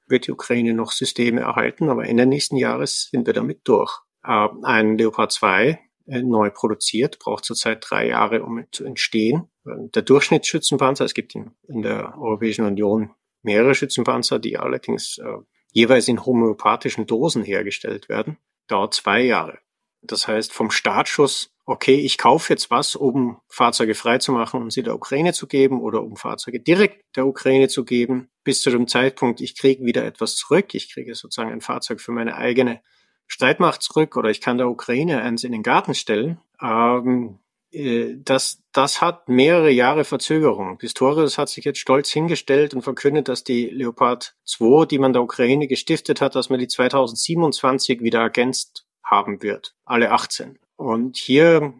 [0.06, 4.00] wird die Ukraine noch Systeme erhalten, aber Ende nächsten Jahres sind wir damit durch.
[4.24, 9.48] Äh, ein Leopard 2 äh, neu produziert, braucht zurzeit drei Jahre, um zu entstehen.
[9.64, 13.10] Der Durchschnittsschützenpanzer, es gibt in, in der Europäischen Union
[13.42, 15.38] mehrere Schützenpanzer, die allerdings äh,
[15.72, 19.58] jeweils in homöopathischen Dosen hergestellt werden, dauert zwei Jahre.
[20.02, 24.94] Das heißt, vom Startschuss, okay, ich kaufe jetzt was, um Fahrzeuge freizumachen um sie der
[24.94, 29.40] Ukraine zu geben oder um Fahrzeuge direkt der Ukraine zu geben, bis zu dem Zeitpunkt,
[29.40, 32.82] ich kriege wieder etwas zurück, ich kriege sozusagen ein Fahrzeug für meine eigene
[33.26, 37.38] Streitmacht zurück oder ich kann der Ukraine eins in den Garten stellen, ähm,
[37.74, 40.78] äh, das, das hat mehrere Jahre Verzögerung.
[40.78, 45.22] Pistorius hat sich jetzt stolz hingestellt und verkündet, dass die Leopard 2, die man der
[45.22, 49.74] Ukraine gestiftet hat, dass man die 2027 wieder ergänzt haben wird.
[49.84, 50.58] Alle 18.
[50.76, 51.74] Und hier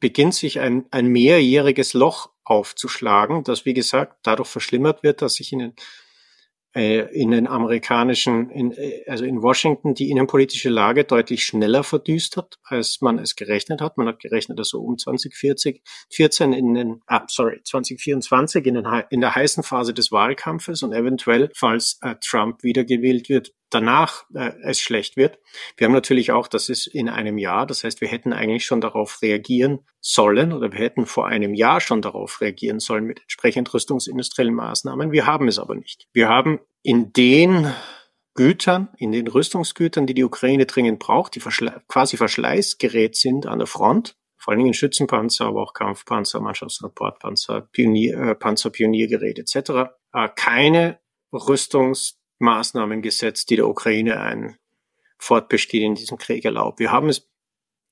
[0.00, 5.52] beginnt sich ein, ein mehrjähriges Loch aufzuschlagen, das wie gesagt dadurch verschlimmert wird, dass sich
[5.52, 5.74] in den äh,
[6.72, 13.00] in den amerikanischen, in, äh, also in Washington die innenpolitische Lage deutlich schneller verdüstert, als
[13.00, 13.96] man es gerechnet hat.
[13.96, 18.86] Man hat gerechnet, dass so um 2040, 14 in den, ah, sorry, 2024 in, den,
[19.10, 24.52] in der heißen Phase des Wahlkampfes und eventuell, falls äh, Trump wiedergewählt wird, danach äh,
[24.62, 25.38] es schlecht wird.
[25.76, 28.80] Wir haben natürlich auch, das ist in einem Jahr, das heißt, wir hätten eigentlich schon
[28.80, 33.72] darauf reagieren sollen oder wir hätten vor einem Jahr schon darauf reagieren sollen mit entsprechend
[33.72, 35.12] rüstungsindustriellen Maßnahmen.
[35.12, 36.08] Wir haben es aber nicht.
[36.12, 37.72] Wir haben in den
[38.34, 43.58] Gütern, in den Rüstungsgütern, die die Ukraine dringend braucht, die Verschle quasi Verschleißgerät sind an
[43.58, 49.90] der Front, vor allen Dingen Schützenpanzer, aber auch Kampfpanzer, Mannschaftstransportpanzer, Pionier, äh, Panzerpioniergerät etc.
[50.14, 50.98] Äh, keine
[52.40, 54.56] Rüstungsmaßnahmen gesetzt, die der Ukraine ein
[55.18, 56.78] Fortbestehen in diesem Krieg erlaubt.
[56.78, 57.28] Wir haben es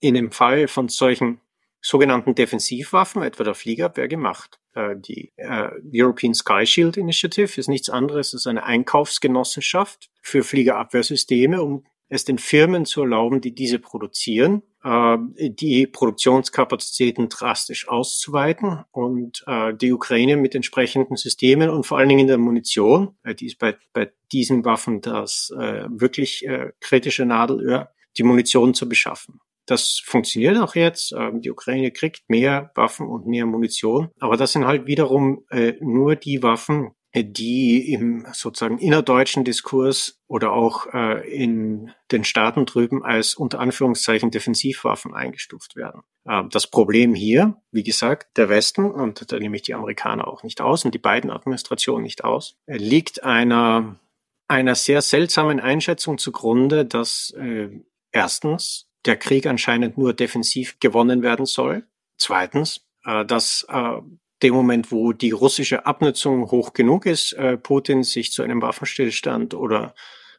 [0.01, 1.41] in dem Fall von solchen
[1.81, 4.59] sogenannten Defensivwaffen, etwa der Fliegerabwehr, gemacht.
[4.75, 11.63] Äh, die äh, European Sky Shield Initiative ist nichts anderes als eine Einkaufsgenossenschaft für Fliegerabwehrsysteme,
[11.63, 19.75] um es den Firmen zu erlauben, die diese produzieren, die Produktionskapazitäten drastisch auszuweiten und äh,
[19.75, 23.77] die Ukraine mit entsprechenden Systemen und vor allen Dingen der Munition, äh, die ist bei,
[23.93, 26.47] bei diesen Waffen das äh, wirklich
[26.81, 29.41] kritische Nadelöhr, die Munition zu beschaffen.
[29.67, 31.13] Das funktioniert auch jetzt.
[31.13, 34.11] Ähm, die Ukraine kriegt mehr Waffen und mehr Munition.
[34.21, 35.45] Aber das sind halt wiederum
[35.81, 36.93] nur die Waffen,
[37.25, 44.31] die im sozusagen innerdeutschen Diskurs oder auch äh, in den Staaten drüben als unter Anführungszeichen
[44.31, 46.03] Defensivwaffen eingestuft werden.
[46.25, 50.43] Äh, das Problem hier, wie gesagt, der Westen, und da nehme ich die Amerikaner auch
[50.43, 53.99] nicht aus und die beiden Administrationen nicht aus, äh, liegt einer,
[54.47, 57.71] einer sehr seltsamen Einschätzung zugrunde, dass äh,
[58.13, 61.87] erstens der Krieg anscheinend nur defensiv gewonnen werden soll.
[62.19, 64.01] Zweitens, äh, dass äh,
[64.43, 69.55] dem Moment, wo die russische Abnutzung hoch genug ist, äh, Putin sich zu einem Waffenstillstand
[69.55, 69.95] oder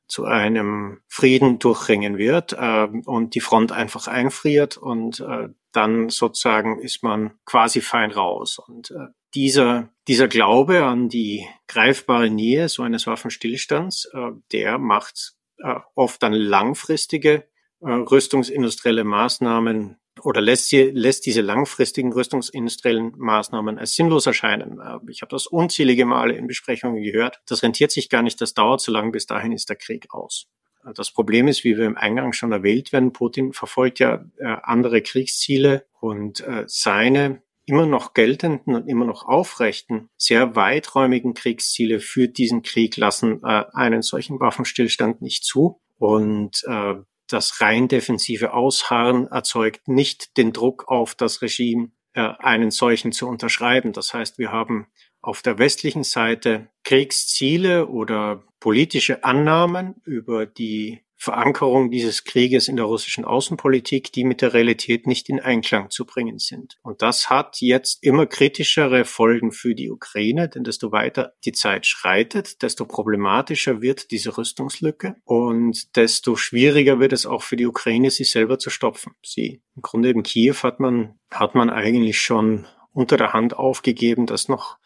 [0.08, 6.80] zu einem Frieden durchringen wird äh, und die Front einfach einfriert und äh, dann sozusagen
[6.80, 8.58] ist man quasi fein raus.
[8.58, 15.34] Und äh, dieser, dieser Glaube an die greifbare Nähe so eines Waffenstillstands, äh, der macht
[15.60, 17.46] äh, oft dann langfristige
[17.82, 24.80] äh, rüstungsindustrielle Maßnahmen oder lässt, sie, lässt diese langfristigen rüstungsindustriellen Maßnahmen als sinnlos erscheinen.
[24.80, 27.42] Äh, ich habe das unzählige Male in Besprechungen gehört.
[27.48, 30.48] Das rentiert sich gar nicht, das dauert zu lang, bis dahin ist der Krieg aus.
[30.86, 34.56] Äh, das Problem ist, wie wir im Eingang schon erwähnt werden, Putin verfolgt ja äh,
[34.64, 42.00] andere Kriegsziele und äh, seine immer noch geltenden und immer noch aufrechten, sehr weiträumigen Kriegsziele
[42.00, 45.80] für diesen Krieg lassen einen solchen Waffenstillstand nicht zu.
[46.00, 46.96] Und äh,
[47.30, 53.28] das rein defensive Ausharren erzeugt nicht den Druck auf das Regime, äh, einen solchen zu
[53.28, 53.94] unterschreiben.
[53.94, 54.88] Das heißt, wir haben
[55.22, 62.86] auf der westlichen Seite Kriegsziele oder politische Annahmen über die Verankerung dieses Krieges in der
[62.86, 66.78] russischen Außenpolitik, die mit der Realität nicht in Einklang zu bringen sind.
[66.82, 71.86] Und das hat jetzt immer kritischere Folgen für die Ukraine, denn desto weiter die Zeit
[71.86, 78.12] schreitet, desto problematischer wird diese Rüstungslücke und desto schwieriger wird es auch für die Ukraine,
[78.12, 79.14] sie selber zu stopfen.
[79.22, 84.26] Sie, im Grunde in Kiew hat man, hat man eigentlich schon unter der Hand aufgegeben,
[84.26, 84.78] dass noch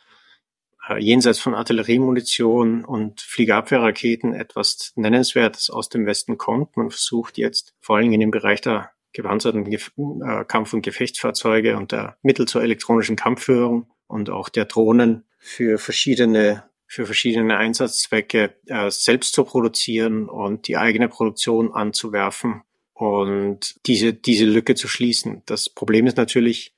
[0.98, 6.76] jenseits von Artilleriemunition und Fliegerabwehrraketen etwas Nennenswertes aus dem Westen kommt.
[6.76, 11.78] Man versucht jetzt vor allen Dingen im Bereich der gepanzerten Gef äh, Kampf- und Gefechtsfahrzeuge
[11.78, 18.54] und der Mittel zur elektronischen Kampfführung und auch der Drohnen für verschiedene für verschiedene Einsatzzwecke
[18.68, 22.62] äh, selbst zu produzieren und die eigene Produktion anzuwerfen
[22.94, 25.42] und diese, diese Lücke zu schließen.
[25.48, 26.73] Das Problem ist natürlich,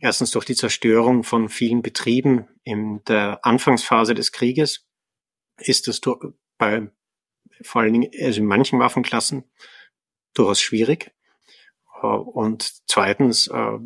[0.00, 4.86] Erstens durch die Zerstörung von vielen Betrieben in der Anfangsphase des Krieges
[5.58, 6.00] ist es
[6.56, 6.90] bei
[7.62, 9.44] vor allen Dingen also in manchen Waffenklassen
[10.34, 11.12] durchaus schwierig.
[12.02, 13.78] Äh, und zweitens äh,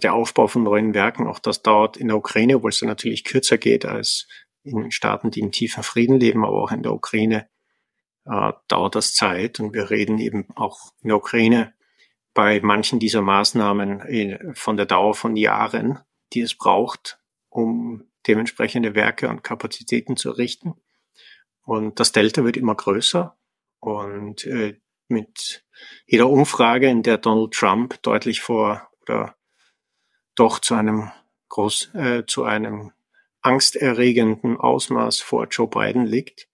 [0.00, 3.24] der Aufbau von neuen Werken, auch das dauert in der Ukraine, obwohl es dann natürlich
[3.24, 4.28] kürzer geht als
[4.62, 7.48] in Staaten, die in tiefen Frieden leben, aber auch in der Ukraine
[8.26, 9.60] äh, dauert das Zeit.
[9.60, 11.74] Und wir reden eben auch in der Ukraine
[12.38, 15.98] bei manchen dieser Maßnahmen äh, von der Dauer von Jahren,
[16.32, 20.74] die es braucht, um dementsprechende Werke und Kapazitäten zu errichten.
[21.62, 23.36] Und das Delta wird immer größer.
[23.80, 25.64] Und äh, mit
[26.06, 29.34] jeder Umfrage, in der Donald Trump deutlich vor oder
[30.36, 31.10] doch zu einem
[31.48, 32.92] groß, äh, zu einem
[33.40, 36.46] angsterregenden Ausmaß vor Joe Biden liegt,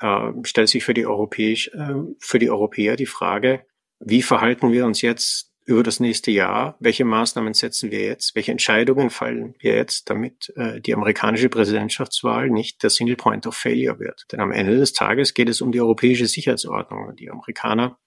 [0.00, 3.64] äh, stellt sich für die, Europäisch, äh, für die Europäer die Frage,
[4.00, 6.76] wie verhalten wir uns jetzt über das nächste Jahr?
[6.78, 8.34] Welche Maßnahmen setzen wir jetzt?
[8.34, 13.56] Welche Entscheidungen fallen wir jetzt, damit äh, die amerikanische Präsidentschaftswahl nicht der Single Point of
[13.56, 14.26] Failure wird?
[14.30, 17.16] Denn am Ende des Tages geht es um die europäische Sicherheitsordnung.
[17.16, 17.98] Die Amerikaner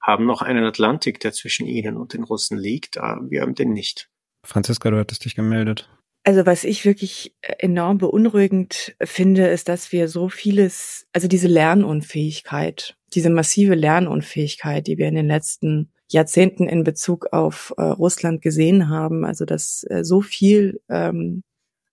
[0.00, 2.96] haben noch einen Atlantik, der zwischen ihnen und den Russen liegt.
[2.96, 4.08] Wir haben den nicht.
[4.44, 5.88] Franziska, du hattest dich gemeldet.
[6.22, 12.96] Also was ich wirklich enorm beunruhigend finde, ist, dass wir so vieles, also diese Lernunfähigkeit,
[13.14, 18.88] diese massive Lernunfähigkeit, die wir in den letzten Jahrzehnten in Bezug auf äh, Russland gesehen
[18.88, 21.42] haben, also dass äh, so viel ähm,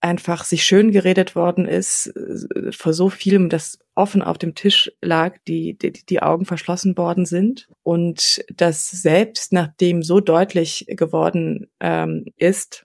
[0.00, 4.92] einfach sich schön geredet worden ist, äh, vor so vielem, das offen auf dem Tisch
[5.00, 7.68] lag, die, die, die Augen verschlossen worden sind.
[7.82, 12.84] Und dass selbst nachdem so deutlich geworden ähm, ist,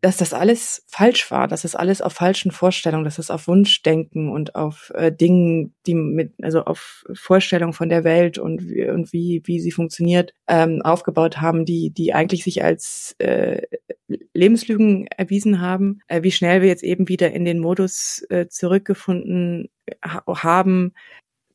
[0.00, 4.30] dass das alles falsch war, dass das alles auf falschen Vorstellungen, dass das auf Wunschdenken
[4.30, 9.12] und auf äh, Dingen, die mit, also auf Vorstellungen von der Welt und, wie, und
[9.12, 13.62] wie, wie sie funktioniert, ähm, aufgebaut haben, die, die eigentlich sich als äh,
[14.34, 19.68] Lebenslügen erwiesen haben, äh, wie schnell wir jetzt eben wieder in den Modus äh, zurückgefunden
[20.04, 20.92] ha haben,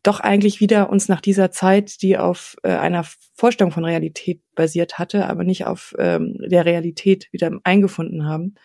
[0.07, 3.05] doch eigentlich wieder uns nach dieser Zeit, die auf äh, einer
[3.35, 8.55] Vorstellung von Realität basiert hatte, aber nicht auf ähm, der Realität wieder eingefunden haben.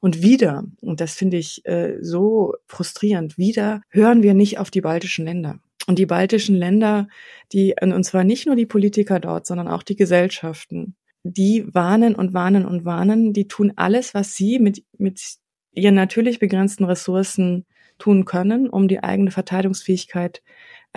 [0.00, 4.80] Und wieder, und das finde ich äh, so frustrierend, wieder hören wir nicht auf die
[4.80, 5.60] baltischen Länder.
[5.86, 7.08] Und die baltischen Länder,
[7.52, 12.34] die, und zwar nicht nur die Politiker dort, sondern auch die Gesellschaften, die warnen und
[12.34, 15.20] warnen und warnen, die tun alles, was sie mit, mit
[15.72, 17.66] ihren natürlich begrenzten Ressourcen
[17.98, 20.42] tun können, um die eigene Verteidigungsfähigkeit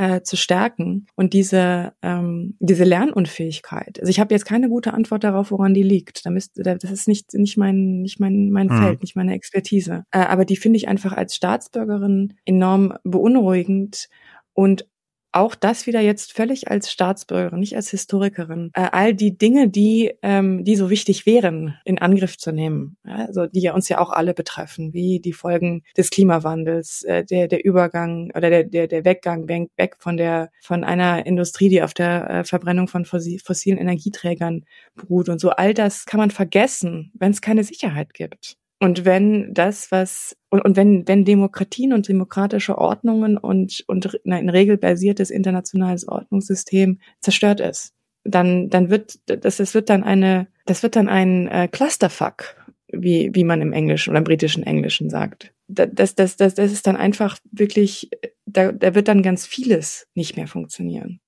[0.02, 4.00] äh, zu stärken und diese ähm, diese Lernunfähigkeit.
[4.00, 6.26] Also ich habe jetzt keine gute Antwort darauf, woran die liegt.
[6.26, 8.82] Da müsst, das ist nicht nicht mein nicht mein mein mhm.
[8.82, 10.06] Feld, nicht meine Expertise.
[10.10, 14.10] Äh, aber die finde ich einfach als Staatsbürgerin enorm beunruhigend
[14.54, 14.88] und
[15.32, 20.14] auch das wieder jetzt völlig als Staatsbürgerin, nicht als Historikerin, äh, all die Dinge, die,
[20.22, 24.00] ähm, die so wichtig wären, in Angriff zu nehmen, ja, also die ja uns ja
[24.00, 28.88] auch alle betreffen, wie die Folgen des Klimawandels, äh, der, der Übergang oder der, der,
[28.88, 33.78] der Weggang weg von der, von einer Industrie, die auf der äh, Verbrennung von fossilen
[33.78, 34.66] Energieträgern
[34.96, 35.52] beruht und so.
[35.52, 38.58] All das kann man vergessen, wenn es keine Sicherheit gibt.
[38.82, 44.50] Und wenn das, was, und, und wenn, wenn Demokratien und demokratische Ordnungen und, und ein
[44.50, 50.96] regelbasiertes internationales Ordnungssystem zerstört ist, dann, dann wird, das, das wird dann eine, das wird
[50.96, 52.56] dann ein äh, Clusterfuck,
[52.92, 55.54] wie, wie man im Englischen oder im britischen Englischen sagt.
[55.68, 58.10] Das, das, das, das ist dann einfach wirklich,
[58.48, 61.20] da, da wird dann ganz vieles nicht mehr funktionieren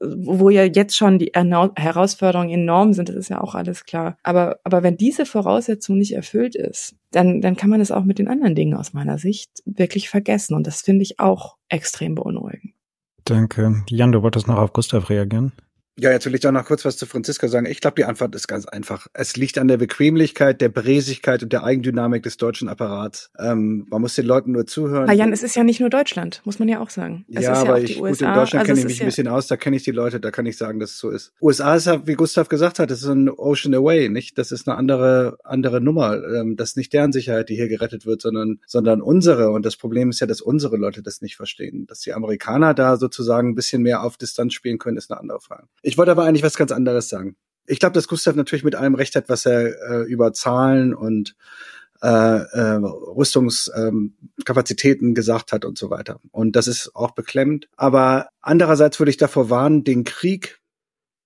[0.00, 4.16] wo ja jetzt schon die Herausforderungen enorm sind, das ist ja auch alles klar.
[4.22, 8.18] Aber, aber wenn diese Voraussetzung nicht erfüllt ist, dann, dann kann man es auch mit
[8.18, 10.54] den anderen Dingen aus meiner Sicht wirklich vergessen.
[10.54, 12.74] Und das finde ich auch extrem beunruhigend.
[13.24, 13.82] Danke.
[13.88, 15.52] Jan, du wolltest noch auf Gustav reagieren?
[16.00, 17.66] Ja, jetzt will ich doch noch kurz was zu Franziska sagen.
[17.66, 19.08] Ich glaube, die Antwort ist ganz einfach.
[19.14, 23.32] Es liegt an der Bequemlichkeit, der Bräsigkeit und der Eigendynamik des deutschen Apparats.
[23.36, 25.04] Ähm, man muss den Leuten nur zuhören.
[25.04, 27.24] Aber Jan, es ist ja nicht nur Deutschland, muss man ja auch sagen.
[27.28, 29.48] Es ja, aber ja ich, gut, in Deutschland also kenne ich mich ein bisschen aus,
[29.48, 31.32] da kenne ich die Leute, da kann ich sagen, dass es so ist.
[31.42, 34.38] USA ist ja, wie Gustav gesagt hat, das ist ein Ocean Away, nicht?
[34.38, 36.14] Das ist eine andere, andere Nummer.
[36.14, 39.50] Ähm, das ist nicht deren Sicherheit, die hier gerettet wird, sondern, sondern unsere.
[39.50, 41.86] Und das Problem ist ja, dass unsere Leute das nicht verstehen.
[41.88, 45.40] Dass die Amerikaner da sozusagen ein bisschen mehr auf Distanz spielen können, ist eine andere
[45.40, 45.66] Frage.
[45.88, 47.34] Ich wollte aber eigentlich was ganz anderes sagen.
[47.66, 51.34] Ich glaube, dass Gustav natürlich mit allem recht hat, was er äh, über Zahlen und
[52.02, 56.20] äh, äh, Rüstungskapazitäten ähm, gesagt hat und so weiter.
[56.30, 57.70] Und das ist auch beklemmend.
[57.78, 60.60] Aber andererseits würde ich davor warnen, den Krieg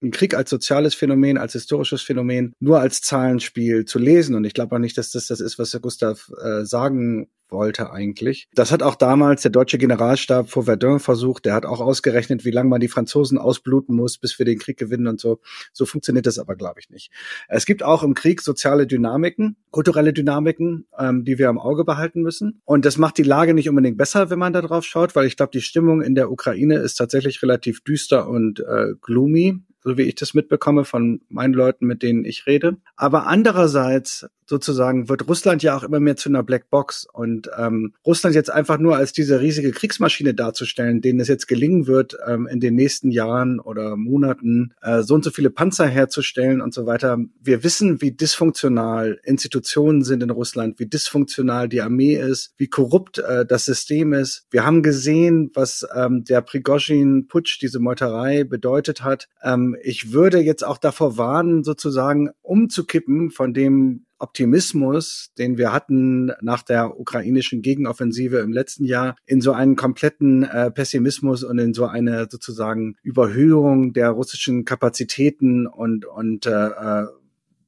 [0.03, 4.35] den Krieg als soziales Phänomen, als historisches Phänomen nur als Zahlenspiel zu lesen.
[4.35, 8.49] Und ich glaube auch nicht, dass das das ist, was Gustav äh, sagen wollte eigentlich.
[8.55, 11.45] Das hat auch damals der deutsche Generalstab vor Verdun versucht.
[11.45, 14.79] Der hat auch ausgerechnet, wie lange man die Franzosen ausbluten muss, bis wir den Krieg
[14.79, 15.41] gewinnen und so.
[15.73, 17.13] So funktioniert das aber, glaube ich, nicht.
[17.49, 22.23] Es gibt auch im Krieg soziale Dynamiken, kulturelle Dynamiken, ähm, die wir im Auge behalten
[22.23, 22.61] müssen.
[22.65, 25.37] Und das macht die Lage nicht unbedingt besser, wenn man da drauf schaut, weil ich
[25.37, 30.03] glaube, die Stimmung in der Ukraine ist tatsächlich relativ düster und äh, gloomy so wie
[30.03, 32.77] ich das mitbekomme von meinen Leuten, mit denen ich rede.
[32.97, 38.35] Aber andererseits sozusagen wird Russland ja auch immer mehr zu einer Blackbox und ähm, Russland
[38.35, 42.61] jetzt einfach nur als diese riesige Kriegsmaschine darzustellen, denen es jetzt gelingen wird, ähm, in
[42.61, 47.19] den nächsten Jahren oder Monaten äh, so und so viele Panzer herzustellen und so weiter.
[47.41, 53.19] Wir wissen, wie dysfunktional Institutionen sind in Russland, wie dysfunktional die Armee ist, wie korrupt
[53.19, 54.47] äh, das System ist.
[54.51, 59.29] Wir haben gesehen, was ähm, der Prigozhin-Putsch, diese Meuterei bedeutet hat.
[59.43, 66.33] Ähm, ich würde jetzt auch davor warnen, sozusagen umzukippen von dem Optimismus, den wir hatten
[66.41, 71.75] nach der ukrainischen Gegenoffensive im letzten Jahr, in so einen kompletten äh, Pessimismus und in
[71.75, 77.07] so eine sozusagen Überhöhung der russischen Kapazitäten und und äh, äh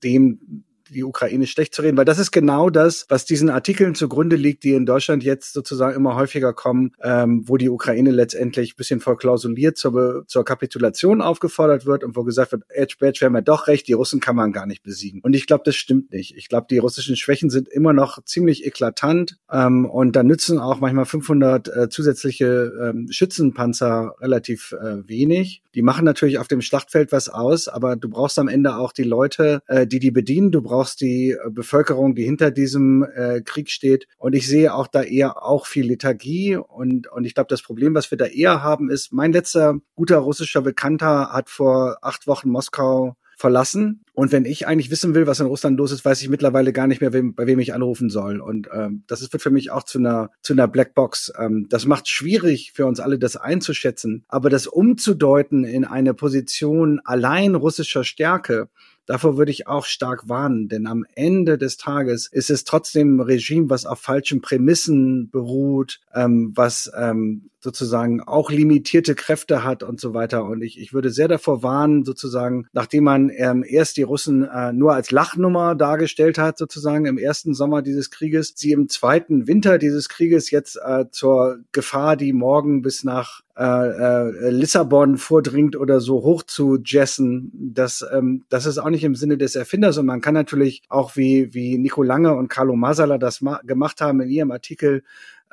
[0.05, 0.64] dem
[0.95, 4.65] die Ukraine schlecht zu reden, weil das ist genau das, was diesen Artikeln zugrunde liegt,
[4.65, 9.77] die in Deutschland jetzt sozusagen immer häufiger kommen, ähm, wo die Ukraine letztendlich bisschen verklausuliert
[9.77, 13.67] zur, zur Kapitulation aufgefordert wird und wo gesagt wird, Edge Badge, wir haben ja doch
[13.67, 15.21] recht, die Russen kann man gar nicht besiegen.
[15.23, 16.37] Und ich glaube, das stimmt nicht.
[16.37, 20.81] Ich glaube, die russischen Schwächen sind immer noch ziemlich eklatant ähm, und da nützen auch
[20.81, 25.63] manchmal 500 äh, zusätzliche ähm, Schützenpanzer relativ äh, wenig.
[25.75, 29.03] Die machen natürlich auf dem Schlachtfeld was aus, aber du brauchst am Ende auch die
[29.03, 30.53] Leute, äh, die die bedienen.
[30.53, 34.07] Du brauchst die äh, Bevölkerung, die hinter diesem äh, Krieg steht.
[34.19, 36.57] Und ich sehe auch da eher auch viel Lethargie.
[36.57, 40.19] Und, und ich glaube, das Problem, was wir da eher haben, ist, mein letzter guter
[40.19, 44.04] russischer Bekannter hat vor acht Wochen Moskau verlassen.
[44.15, 46.87] Und wenn ich eigentlich wissen will, was in Russland los ist, weiß ich mittlerweile gar
[46.87, 48.41] nicht mehr, wem, bei wem ich anrufen soll.
[48.41, 51.33] Und ähm, das wird für mich auch zu einer, zu einer Blackbox.
[51.37, 54.25] Ähm, das macht schwierig für uns alle, das einzuschätzen.
[54.29, 58.69] Aber das umzudeuten in eine Position allein russischer Stärke,
[59.07, 63.21] Davor würde ich auch stark warnen, denn am Ende des Tages ist es trotzdem ein
[63.21, 70.01] Regime, was auf falschen Prämissen beruht, ähm, was ähm, sozusagen auch limitierte Kräfte hat und
[70.01, 70.45] so weiter.
[70.45, 74.73] Und ich, ich würde sehr davor warnen, sozusagen, nachdem man ähm, erst die Russen äh,
[74.73, 79.79] nur als Lachnummer dargestellt hat, sozusagen im ersten Sommer dieses Krieges, sie im zweiten Winter
[79.79, 86.01] dieses Krieges jetzt äh, zur Gefahr, die morgen bis nach äh, äh, Lissabon vordringt oder
[86.01, 89.97] so hoch zu jessen, das, ähm, das ist auch nicht im Sinne des Erfinders.
[89.99, 94.21] Und man kann natürlich auch wie, wie Nico Lange und Carlo Masala das gemacht haben
[94.21, 95.03] in ihrem Artikel,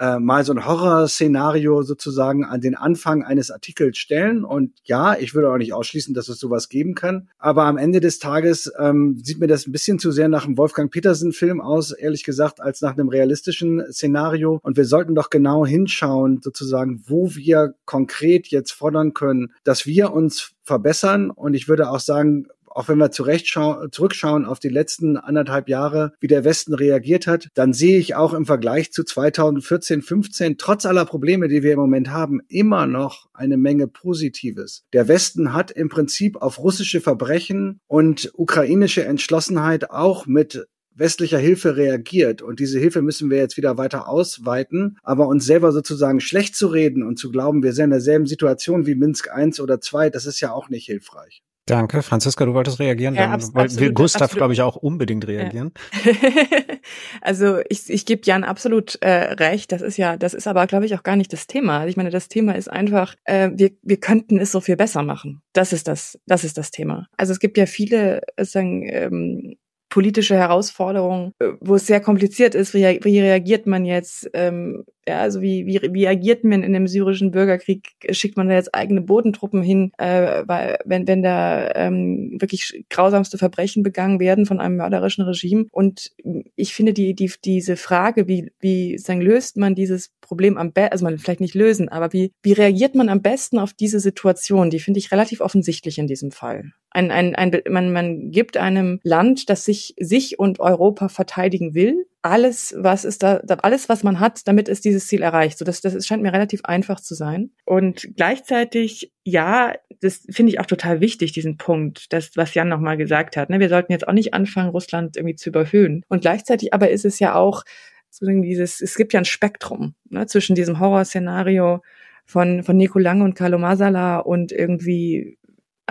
[0.01, 4.43] äh, mal so ein Horrorszenario sozusagen an den Anfang eines Artikels stellen.
[4.43, 7.29] Und ja, ich würde auch nicht ausschließen, dass es sowas geben kann.
[7.37, 10.57] Aber am Ende des Tages ähm, sieht mir das ein bisschen zu sehr nach einem
[10.57, 14.59] Wolfgang Petersen-Film aus, ehrlich gesagt, als nach einem realistischen Szenario.
[14.63, 20.11] Und wir sollten doch genau hinschauen, sozusagen, wo wir konkret jetzt fordern können, dass wir
[20.13, 21.29] uns verbessern.
[21.29, 26.28] Und ich würde auch sagen, auch wenn wir zurückschauen auf die letzten anderthalb Jahre, wie
[26.28, 31.05] der Westen reagiert hat, dann sehe ich auch im Vergleich zu 2014, 15, trotz aller
[31.05, 34.84] Probleme, die wir im Moment haben, immer noch eine Menge Positives.
[34.93, 41.78] Der Westen hat im Prinzip auf russische Verbrechen und ukrainische Entschlossenheit auch mit westlicher Hilfe
[41.78, 42.41] reagiert.
[42.41, 44.97] Und diese Hilfe müssen wir jetzt wieder weiter ausweiten.
[45.03, 48.86] Aber uns selber sozusagen schlecht zu reden und zu glauben, wir sind in derselben Situation
[48.86, 51.41] wie Minsk I oder II, das ist ja auch nicht hilfreich.
[51.66, 52.01] Danke.
[52.01, 53.14] Franziska, du wolltest reagieren.
[53.14, 55.72] Ja, Dann absolut, will Gustav, glaube ich, auch unbedingt reagieren.
[56.03, 56.12] Ja.
[57.22, 59.72] also ich, ich gebe Jan absolut äh, recht.
[59.72, 61.80] Das ist ja, das ist aber, glaube ich, auch gar nicht das Thema.
[61.80, 65.03] Also ich meine, das Thema ist einfach, äh, wir, wir könnten es so viel besser
[65.03, 65.41] machen.
[65.53, 67.07] Das ist das, das ist das Thema.
[67.16, 69.55] Also es gibt ja viele, äh, sagen, ähm,
[69.91, 72.74] politische Herausforderungen, äh, wo es sehr kompliziert ist.
[72.74, 74.28] Wie, wie reagiert man jetzt?
[74.34, 77.89] Ähm, ja, also wie, wie, wie agiert man in dem syrischen Bürgerkrieg?
[78.11, 83.39] Schickt man da jetzt eigene Bodentruppen hin, äh, weil wenn, wenn da ähm, wirklich grausamste
[83.39, 85.65] Verbrechen begangen werden von einem mörderischen Regime?
[85.71, 86.11] Und
[86.55, 90.91] ich finde die, die, diese Frage, wie, wie sagen, löst man dieses Problem am besten,
[90.91, 94.69] also man vielleicht nicht lösen, aber wie, wie reagiert man am besten auf diese Situation?
[94.69, 96.73] Die finde ich relativ offensichtlich in diesem Fall.
[96.91, 102.05] Ein, ein, ein, man, man gibt einem Land, das sich, sich und Europa verteidigen will,
[102.22, 105.57] alles, was ist da, alles, was man hat, damit ist dieses Ziel erreicht.
[105.57, 107.51] So, das, das scheint mir relativ einfach zu sein.
[107.65, 112.97] Und gleichzeitig, ja, das finde ich auch total wichtig, diesen Punkt, das, was Jan nochmal
[112.97, 113.49] gesagt hat.
[113.49, 113.59] Ne?
[113.59, 116.05] Wir sollten jetzt auch nicht anfangen, Russland irgendwie zu überhöhen.
[116.09, 117.63] Und gleichzeitig aber ist es ja auch
[118.09, 121.82] sozusagen dieses, es gibt ja ein Spektrum ne, zwischen diesem Horrorszenario
[122.26, 125.38] von, von Nico Lange und Carlo Masala und irgendwie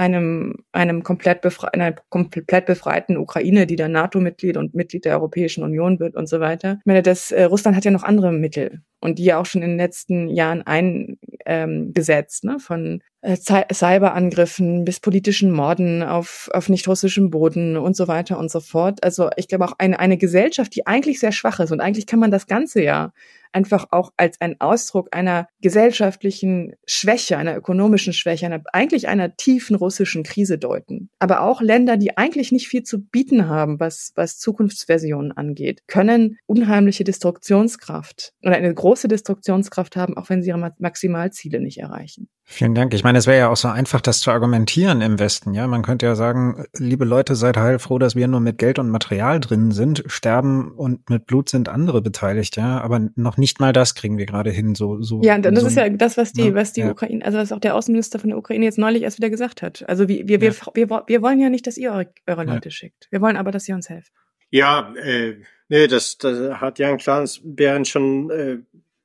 [0.01, 5.63] einem, einem komplett, befre einer komplett befreiten Ukraine, die dann NATO-Mitglied und Mitglied der Europäischen
[5.63, 6.79] Union wird und so weiter.
[6.81, 9.61] Ich meine, das, äh, Russland hat ja noch andere Mittel und die ja auch schon
[9.61, 12.59] in den letzten Jahren eingesetzt, ähm, ne?
[12.59, 18.51] von äh, Cyberangriffen bis politischen Morden auf, auf nicht russischem Boden und so weiter und
[18.51, 19.05] so fort.
[19.05, 22.21] Also ich glaube auch eine, eine Gesellschaft, die eigentlich sehr schwach ist und eigentlich kann
[22.21, 23.13] man das Ganze ja
[23.53, 29.77] einfach auch als ein Ausdruck einer gesellschaftlichen Schwäche, einer ökonomischen Schwäche, einer, eigentlich einer tiefen
[29.77, 31.11] russischen Krise deuten.
[31.19, 36.39] Aber auch Länder, die eigentlich nicht viel zu bieten haben, was, was Zukunftsversionen angeht, können
[36.47, 42.29] unheimliche Destruktionskraft oder eine große Destruktionskraft haben, auch wenn sie ihre Maximalziele nicht erreichen.
[42.53, 42.93] Vielen Dank.
[42.95, 45.55] Ich meine, es wäre ja auch so einfach, das zu argumentieren im Westen.
[45.55, 48.91] Ja, man könnte ja sagen, liebe Leute, seid heilfroh, dass wir nur mit Geld und
[48.91, 50.03] Material drin sind.
[50.07, 52.57] Sterben und mit Blut sind andere beteiligt.
[52.57, 54.75] Ja, aber noch nicht mal das kriegen wir gerade hin.
[54.75, 55.21] So, so.
[55.23, 56.91] Ja, das so ist ja das, was die, ja, was die ja.
[56.91, 59.85] Ukraine, also was auch der Außenminister von der Ukraine jetzt neulich erst wieder gesagt hat.
[59.89, 60.53] Also wir, wir, ja.
[60.75, 63.09] wir, wir, wir wollen ja nicht, dass ihr eure, eure Leute schickt.
[63.11, 64.13] Wir wollen aber, dass ihr uns helft.
[64.51, 65.37] Ja, äh,
[65.69, 68.59] nee, das, das hat Jan Klansbeeren schon äh,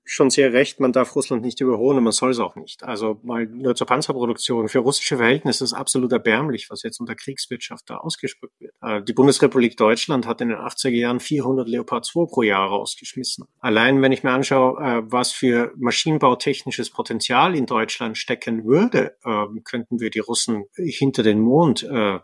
[0.06, 2.84] schon sehr recht, man darf Russland nicht überholen und man soll es auch nicht.
[2.84, 4.70] Also mal nur zur Panzerproduktion.
[4.70, 8.74] Für russische Verhältnisse ist es absolut erbärmlich, was jetzt unter Kriegswirtschaft da ausgespuckt wird.
[8.82, 13.46] Äh, die Bundesrepublik Deutschland hat in den 80er Jahren 400 Leopard 2 pro Jahr rausgeschmissen.
[13.60, 19.64] Allein wenn ich mir anschaue, äh, was für maschinenbautechnisches Potenzial in Deutschland stecken würde, ähm,
[19.64, 22.20] könnten wir die Russen hinter den Mond äh,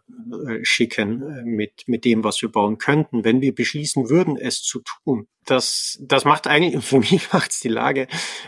[0.61, 5.27] schicken mit, mit dem, was wir bauen könnten, wenn wir beschließen würden, es zu tun
[5.45, 8.07] das, das macht eigentlich, für mich macht es die Lage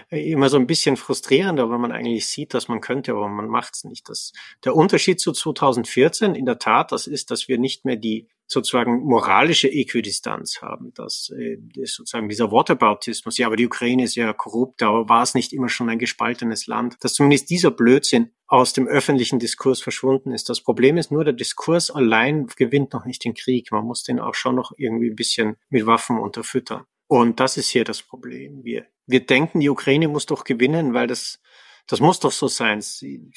[0.09, 3.75] immer so ein bisschen frustrierender, weil man eigentlich sieht, dass man könnte, aber man macht
[3.75, 4.09] es nicht.
[4.09, 8.27] Das, der Unterschied zu 2014 in der Tat, das ist, dass wir nicht mehr die
[8.47, 14.83] sozusagen moralische Äquidistanz haben, äh, sozusagen dieser Wortaboutismus, ja, aber die Ukraine ist ja korrupt,
[14.83, 18.87] aber war es nicht immer schon ein gespaltenes Land, dass zumindest dieser Blödsinn aus dem
[18.87, 20.49] öffentlichen Diskurs verschwunden ist.
[20.49, 23.71] Das Problem ist nur, der Diskurs allein gewinnt noch nicht den Krieg.
[23.71, 26.85] Man muss den auch schon noch irgendwie ein bisschen mit Waffen unterfüttern.
[27.13, 28.63] Und das ist hier das Problem.
[28.63, 31.39] Wir, wir denken, die Ukraine muss doch gewinnen, weil das,
[31.85, 32.81] das muss doch so sein.
[32.81, 33.29] Sie,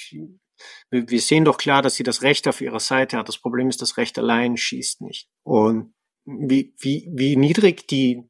[0.90, 3.28] wir sehen doch klar, dass sie das Recht auf ihrer Seite hat.
[3.28, 5.28] Das Problem ist, das Recht allein schießt nicht.
[5.42, 5.92] Und
[6.24, 8.22] wie, wie, wie niedrig die,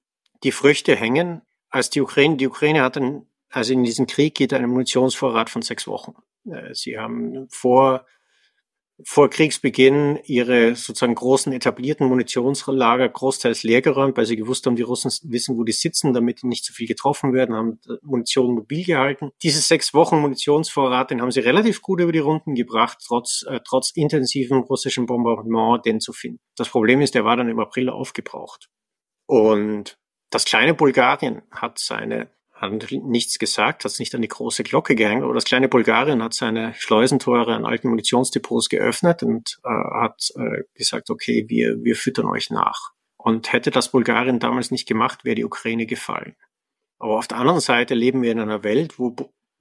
[0.42, 4.53] die Früchte hängen, als die Ukraine, die Ukraine hat einen, also in diesem Krieg geht
[4.53, 6.14] ein Munitionsvorrat von sechs Wochen.
[6.51, 8.05] Äh, sie haben vor
[9.05, 15.11] vor Kriegsbeginn ihre sozusagen großen etablierten Munitionslager großteils leergeräumt, weil sie gewusst haben, die Russen
[15.30, 19.30] wissen, wo die sitzen, damit nicht zu viel getroffen werden, haben Munition mobil gehalten.
[19.42, 23.61] Diese sechs Wochen Munitionsvorrat, den haben sie relativ gut über die Runden gebracht, trotz, äh,
[23.66, 26.40] trotz intensiven russischen Bombardement, den zu finden.
[26.57, 28.70] Das Problem ist, der war dann im April aufgebraucht.
[29.26, 29.99] Und
[30.30, 34.94] das kleine Bulgarien hat seine hat nichts gesagt, hat es nicht an die große Glocke
[34.94, 40.30] gehängt, aber das kleine Bulgarien hat seine Schleusentore an alten Munitionsdepots geöffnet und äh, hat
[40.36, 42.92] äh, gesagt, okay, wir, wir füttern euch nach.
[43.18, 46.36] Und hätte das Bulgarien damals nicht gemacht, wäre die Ukraine gefallen.
[46.98, 49.14] Aber auf der anderen Seite leben wir in einer Welt, wo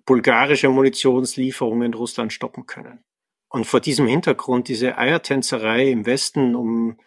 [0.05, 3.03] bulgarische Munitionslieferungen Russland stoppen können.
[3.49, 6.97] Und vor diesem Hintergrund diese Eiertänzerei im Westen um,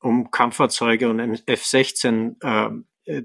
[0.00, 2.70] um Kampffahrzeuge und F-16 äh, äh,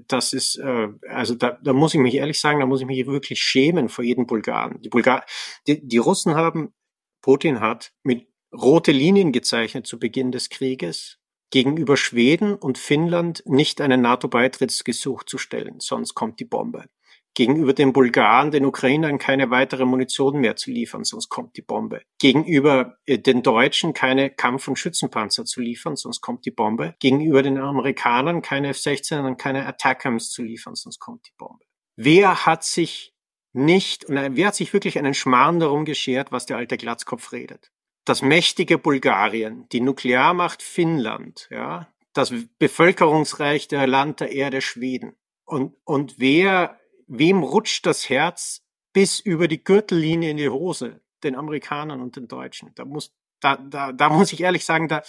[0.08, 3.06] das ist, äh, also da, da muss ich mich ehrlich sagen, da muss ich mich
[3.06, 4.80] wirklich schämen vor jedem Bulgaren.
[4.80, 5.24] Die, Bulgar
[5.66, 6.72] die, die Russen haben,
[7.20, 11.18] Putin hat mit rote Linien gezeichnet zu Beginn des Krieges,
[11.50, 16.86] gegenüber Schweden und Finnland nicht einen NATO-Beitrittsgesuch zu stellen, sonst kommt die Bombe
[17.34, 22.02] gegenüber den Bulgaren, den Ukrainern keine weitere Munition mehr zu liefern, sonst kommt die Bombe.
[22.18, 26.94] Gegenüber äh, den Deutschen keine Kampf- und Schützenpanzer zu liefern, sonst kommt die Bombe.
[27.00, 31.64] Gegenüber den Amerikanern keine F-16 und keine Attackams zu liefern, sonst kommt die Bombe.
[31.96, 33.14] Wer hat sich
[33.52, 37.70] nicht, und wer hat sich wirklich einen Schmarrn darum geschert, was der alte Glatzkopf redet?
[38.04, 45.16] Das mächtige Bulgarien, die Nuklearmacht Finnland, ja, das bevölkerungsreichste Land der Erde Schweden.
[45.44, 51.00] Und, und wer wem rutscht das Herz bis über die Gürtellinie in die Hose?
[51.22, 52.74] Den Amerikanern und den Deutschen.
[52.74, 55.02] Da muss, da, da, da muss ich ehrlich sagen, da,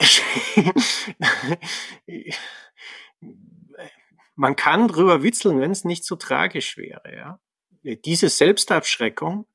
[4.34, 7.38] man kann drüber witzeln, wenn es nicht so tragisch wäre, ja.
[7.84, 9.46] Diese Selbstabschreckung,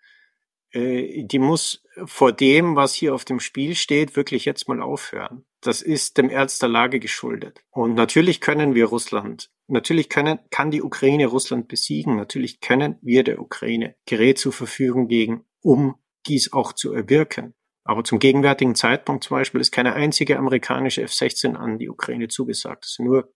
[0.71, 5.45] äh, die muss vor dem, was hier auf dem Spiel steht, wirklich jetzt mal aufhören.
[5.61, 7.63] Das ist dem Ernst der Lage geschuldet.
[7.69, 12.15] Und natürlich können wir Russland, natürlich können, kann die Ukraine Russland besiegen.
[12.15, 15.95] Natürlich können wir der Ukraine Gerät zur Verfügung geben, um
[16.27, 17.53] dies auch zu erwirken.
[17.83, 22.85] Aber zum gegenwärtigen Zeitpunkt zum Beispiel ist keine einzige amerikanische F-16 an die Ukraine zugesagt.
[22.85, 23.33] Es sind nur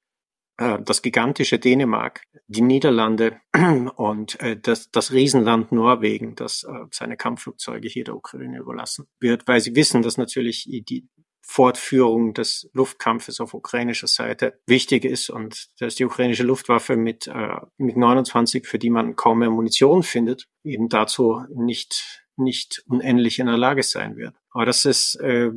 [0.57, 3.39] äh, das gigantische Dänemark, die Niederlande
[3.95, 9.47] und äh, das, das Riesenland Norwegen, das äh, seine Kampfflugzeuge hier der Ukraine überlassen wird,
[9.47, 11.07] weil sie wissen, dass natürlich die
[11.41, 17.55] Fortführung des Luftkampfes auf ukrainischer Seite wichtig ist und dass die ukrainische Luftwaffe mit, äh,
[17.77, 23.45] mit 29, für die man kaum mehr Munition findet, eben dazu nicht nicht unendlich in
[23.45, 24.35] der Lage sein wird.
[24.51, 25.51] Aber das ist, äh,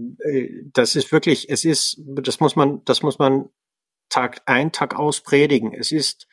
[0.72, 3.48] das ist wirklich, es ist, das muss man, das muss man
[4.08, 5.72] Tag ein, Tag aus predigen.
[5.72, 6.28] Es ist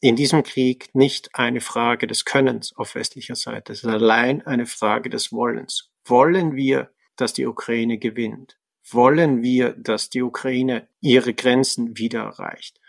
[0.00, 3.72] in diesem Krieg nicht eine Frage des Könnens auf westlicher Seite.
[3.72, 5.90] Es ist allein eine Frage des Wollens.
[6.04, 8.58] Wollen wir, dass die Ukraine gewinnt?
[8.90, 12.80] Wollen wir, dass die Ukraine ihre Grenzen wieder erreicht?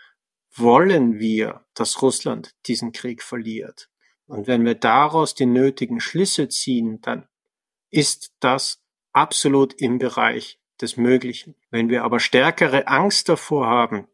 [0.54, 3.90] Wollen wir, dass Russland diesen Krieg verliert?
[4.26, 7.26] Und wenn wir daraus die nötigen Schlüsse ziehen, dann
[7.90, 8.82] ist das
[9.12, 11.56] absolut im Bereich des Möglichen.
[11.70, 14.06] Wenn wir aber stärkere Angst davor haben,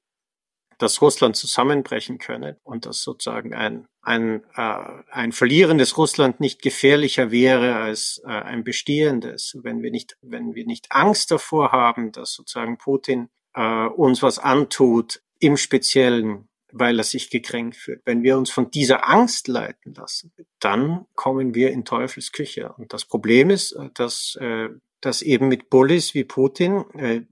[0.79, 7.31] dass Russland zusammenbrechen könne und dass sozusagen ein, ein, äh, ein verlierendes Russland nicht gefährlicher
[7.31, 12.35] wäre als äh, ein bestehendes, wenn wir nicht, wenn wir nicht Angst davor haben, dass
[12.35, 18.03] sozusagen Putin äh, uns was antut, im Speziellen weil er sich gekränkt fühlt.
[18.05, 22.75] Wenn wir uns von dieser Angst leiten lassen, dann kommen wir in Teufels Küche.
[22.77, 24.69] Und das Problem ist, äh, dass, äh,
[25.01, 27.23] dass eben mit Bullis wie Putin äh,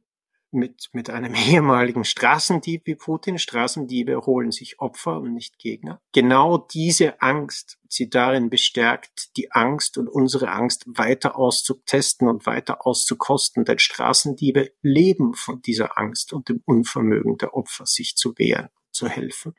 [0.53, 3.39] mit, mit einem ehemaligen Straßendieb wie Putin.
[3.39, 6.01] Straßendiebe holen sich Opfer und nicht Gegner.
[6.13, 12.87] Genau diese Angst, sie darin bestärkt, die Angst und unsere Angst weiter auszutesten und weiter
[12.87, 13.65] auszukosten.
[13.65, 19.09] Denn Straßendiebe leben von dieser Angst und dem Unvermögen der Opfer, sich zu wehren, zu
[19.09, 19.55] helfen.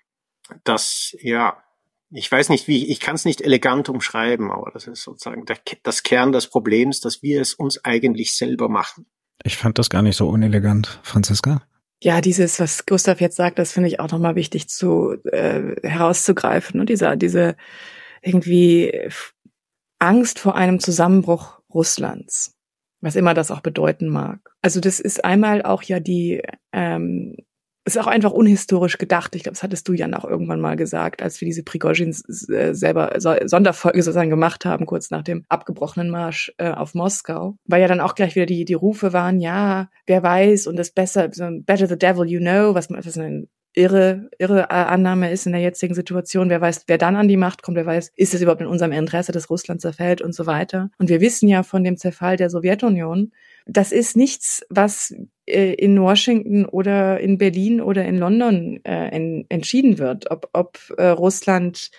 [0.63, 1.63] Das, ja,
[2.15, 5.57] ich weiß nicht, wie, ich kann es nicht elegant umschreiben, aber das ist sozusagen der,
[5.81, 9.07] das Kern des Problems, dass wir es uns eigentlich selber machen.
[9.43, 11.61] Ich fand das gar nicht so unelegant, Franziska.
[12.01, 16.79] Ja, dieses, was Gustav jetzt sagt, das finde ich auch nochmal wichtig zu äh, herauszugreifen.
[16.79, 17.55] Und dieser, diese
[18.21, 19.09] irgendwie
[19.99, 22.55] Angst vor einem Zusammenbruch Russlands,
[23.01, 24.39] was immer das auch bedeuten mag.
[24.61, 26.41] Also das ist einmal auch ja die
[26.71, 27.35] ähm,
[27.85, 29.35] ist auch einfach unhistorisch gedacht.
[29.35, 32.15] Ich glaube, das hattest du Jan auch irgendwann mal gesagt, als wir diese Prigozhin
[32.49, 37.81] äh, selber Sonderfolge sozusagen gemacht haben, kurz nach dem abgebrochenen Marsch äh, auf Moskau, weil
[37.81, 41.29] ja dann auch gleich wieder die, die Rufe waren, ja, wer weiß und das besser,
[41.29, 45.95] better the devil you know, was, was ein irre, irre Annahme ist in der jetzigen
[45.95, 46.49] Situation.
[46.49, 48.91] Wer weiß, wer dann an die Macht kommt, wer weiß, ist es überhaupt in unserem
[48.91, 50.89] Interesse, dass Russland zerfällt und so weiter.
[50.97, 53.31] Und wir wissen ja von dem Zerfall der Sowjetunion,
[53.65, 55.15] das ist nichts, was
[55.45, 60.79] äh, in Washington oder in Berlin oder in London äh, en entschieden wird, ob, ob
[60.97, 61.91] äh, Russland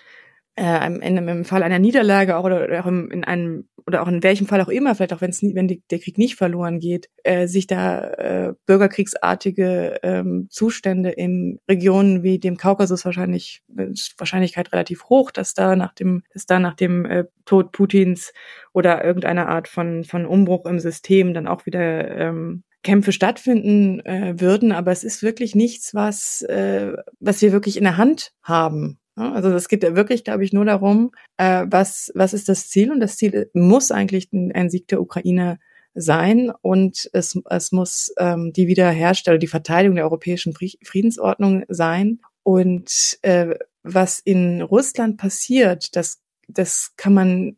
[0.55, 4.23] äh, in, im Fall einer Niederlage auch oder, oder auch in einem oder auch in
[4.23, 7.09] welchem Fall auch immer, vielleicht auch wenn es wenn die, der Krieg nicht verloren geht,
[7.23, 14.71] äh, sich da äh, bürgerkriegsartige ähm, Zustände in Regionen wie dem Kaukasus wahrscheinlich ist Wahrscheinlichkeit
[14.71, 18.33] relativ hoch, dass da nach dem dass da nach dem äh, Tod Putins
[18.73, 24.35] oder irgendeiner Art von von Umbruch im System dann auch wieder ähm, Kämpfe stattfinden äh,
[24.37, 28.99] würden, aber es ist wirklich nichts, was äh, was wir wirklich in der Hand haben.
[29.15, 32.91] Also es geht ja wirklich, glaube ich, nur darum, äh, was, was ist das Ziel?
[32.91, 35.59] Und das Ziel muss eigentlich ein Sieg der Ukraine
[35.93, 42.19] sein und es, es muss ähm, die Wiederherstellung, die Verteidigung der europäischen Friedensordnung sein.
[42.43, 47.57] Und äh, was in Russland passiert, das, das kann man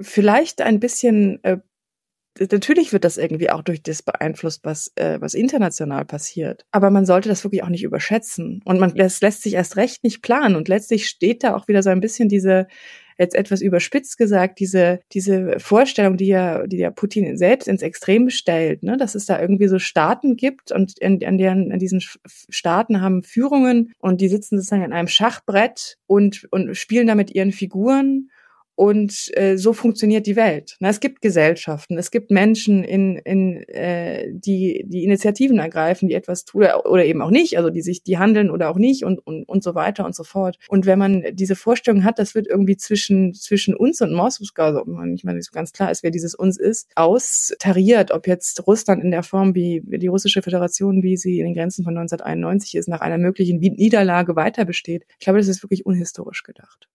[0.00, 1.58] vielleicht ein bisschen äh,
[2.38, 6.64] natürlich wird das irgendwie auch durch das beeinflusst, was, äh, was international passiert.
[6.72, 8.60] Aber man sollte das wirklich auch nicht überschätzen.
[8.64, 10.56] Und man das lässt sich erst recht nicht planen.
[10.56, 12.66] Und letztlich steht da auch wieder so ein bisschen diese,
[13.18, 18.30] jetzt etwas überspitzt gesagt, diese, diese Vorstellung, die ja, die ja Putin selbst ins Extrem
[18.30, 22.02] stellt, ne, dass es da irgendwie so Staaten gibt und in, an deren, an diesen
[22.48, 27.34] Staaten haben Führungen und die sitzen sozusagen an einem Schachbrett und, und spielen da mit
[27.34, 28.30] ihren Figuren
[28.76, 30.76] und äh, so funktioniert die Welt.
[30.80, 36.14] Na, es gibt Gesellschaften, es gibt Menschen, in, in, äh, die die Initiativen ergreifen, die
[36.14, 39.04] etwas tun oder, oder eben auch nicht, also die sich, die handeln oder auch nicht
[39.04, 40.58] und, und, und so weiter und so fort.
[40.68, 44.84] Und wenn man diese Vorstellung hat, das wird irgendwie zwischen, zwischen uns und Moskau, also
[44.84, 49.10] nicht mal so ganz klar ist, wer dieses uns ist, austariert, ob jetzt Russland in
[49.10, 53.00] der Form, wie die russische Föderation, wie sie in den Grenzen von 1991 ist, nach
[53.00, 55.04] einer möglichen Niederlage weiter besteht.
[55.18, 56.88] Ich glaube, das ist wirklich unhistorisch gedacht.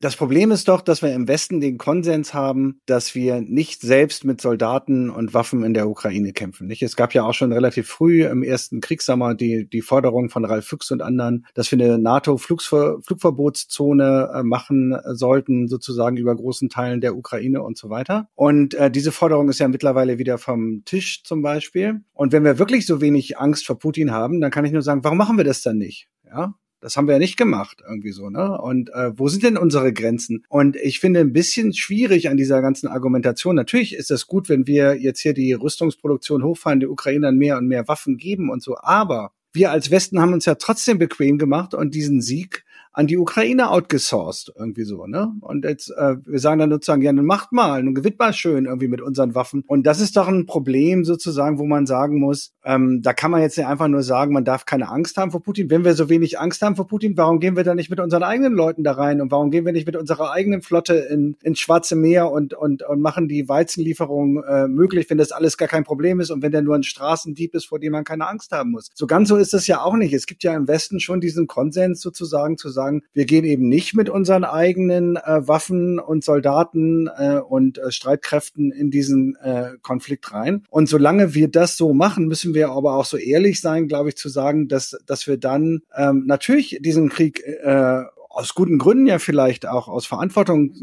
[0.00, 4.24] Das Problem ist doch, dass wir im Westen den Konsens haben, dass wir nicht selbst
[4.24, 6.68] mit Soldaten und Waffen in der Ukraine kämpfen.
[6.68, 6.84] Nicht?
[6.84, 10.66] Es gab ja auch schon relativ früh im ersten Kriegssommer die, die Forderung von Ralf
[10.66, 17.16] Füchs und anderen, dass wir eine NATO-Flugverbotszone äh, machen sollten, sozusagen über großen Teilen der
[17.16, 18.28] Ukraine und so weiter.
[18.36, 22.02] Und äh, diese Forderung ist ja mittlerweile wieder vom Tisch zum Beispiel.
[22.14, 25.02] Und wenn wir wirklich so wenig Angst vor Putin haben, dann kann ich nur sagen,
[25.02, 26.06] warum machen wir das dann nicht?
[26.24, 28.58] Ja, das haben wir ja nicht gemacht, irgendwie so, ne?
[28.60, 30.44] Und äh, wo sind denn unsere Grenzen?
[30.48, 33.56] Und ich finde ein bisschen schwierig an dieser ganzen Argumentation.
[33.56, 37.66] Natürlich ist es gut, wenn wir jetzt hier die Rüstungsproduktion hochfahren, die Ukrainern mehr und
[37.66, 41.74] mehr Waffen geben und so, aber wir als Westen haben uns ja trotzdem bequem gemacht
[41.74, 42.64] und diesen Sieg
[42.98, 45.32] an die Ukraine outgesourced, irgendwie so, ne?
[45.40, 48.64] Und jetzt, äh, wir sagen dann sozusagen, ja, nun macht mal, nun gewinnt mal schön
[48.64, 49.62] irgendwie mit unseren Waffen.
[49.68, 53.40] Und das ist doch ein Problem sozusagen, wo man sagen muss, ähm, da kann man
[53.40, 55.70] jetzt nicht einfach nur sagen, man darf keine Angst haben vor Putin.
[55.70, 58.24] Wenn wir so wenig Angst haben vor Putin, warum gehen wir dann nicht mit unseren
[58.24, 59.20] eigenen Leuten da rein?
[59.20, 63.00] Und warum gehen wir nicht mit unserer eigenen Flotte in, Schwarze Meer und, und, und
[63.00, 66.62] machen die Weizenlieferung äh, möglich, wenn das alles gar kein Problem ist und wenn der
[66.62, 68.90] nur ein Straßendieb ist, vor dem man keine Angst haben muss.
[68.92, 70.12] So ganz so ist es ja auch nicht.
[70.12, 73.68] Es gibt ja im Westen schon diesen Konsens sozusagen zu sagen, sagen, wir gehen eben
[73.68, 79.72] nicht mit unseren eigenen äh, Waffen und Soldaten äh, und äh, Streitkräften in diesen äh,
[79.82, 80.64] Konflikt rein.
[80.70, 84.16] Und solange wir das so machen, müssen wir aber auch so ehrlich sein, glaube ich,
[84.16, 89.18] zu sagen, dass, dass wir dann ähm, natürlich diesen Krieg äh, aus guten Gründen ja
[89.18, 90.74] vielleicht auch aus Verantwortung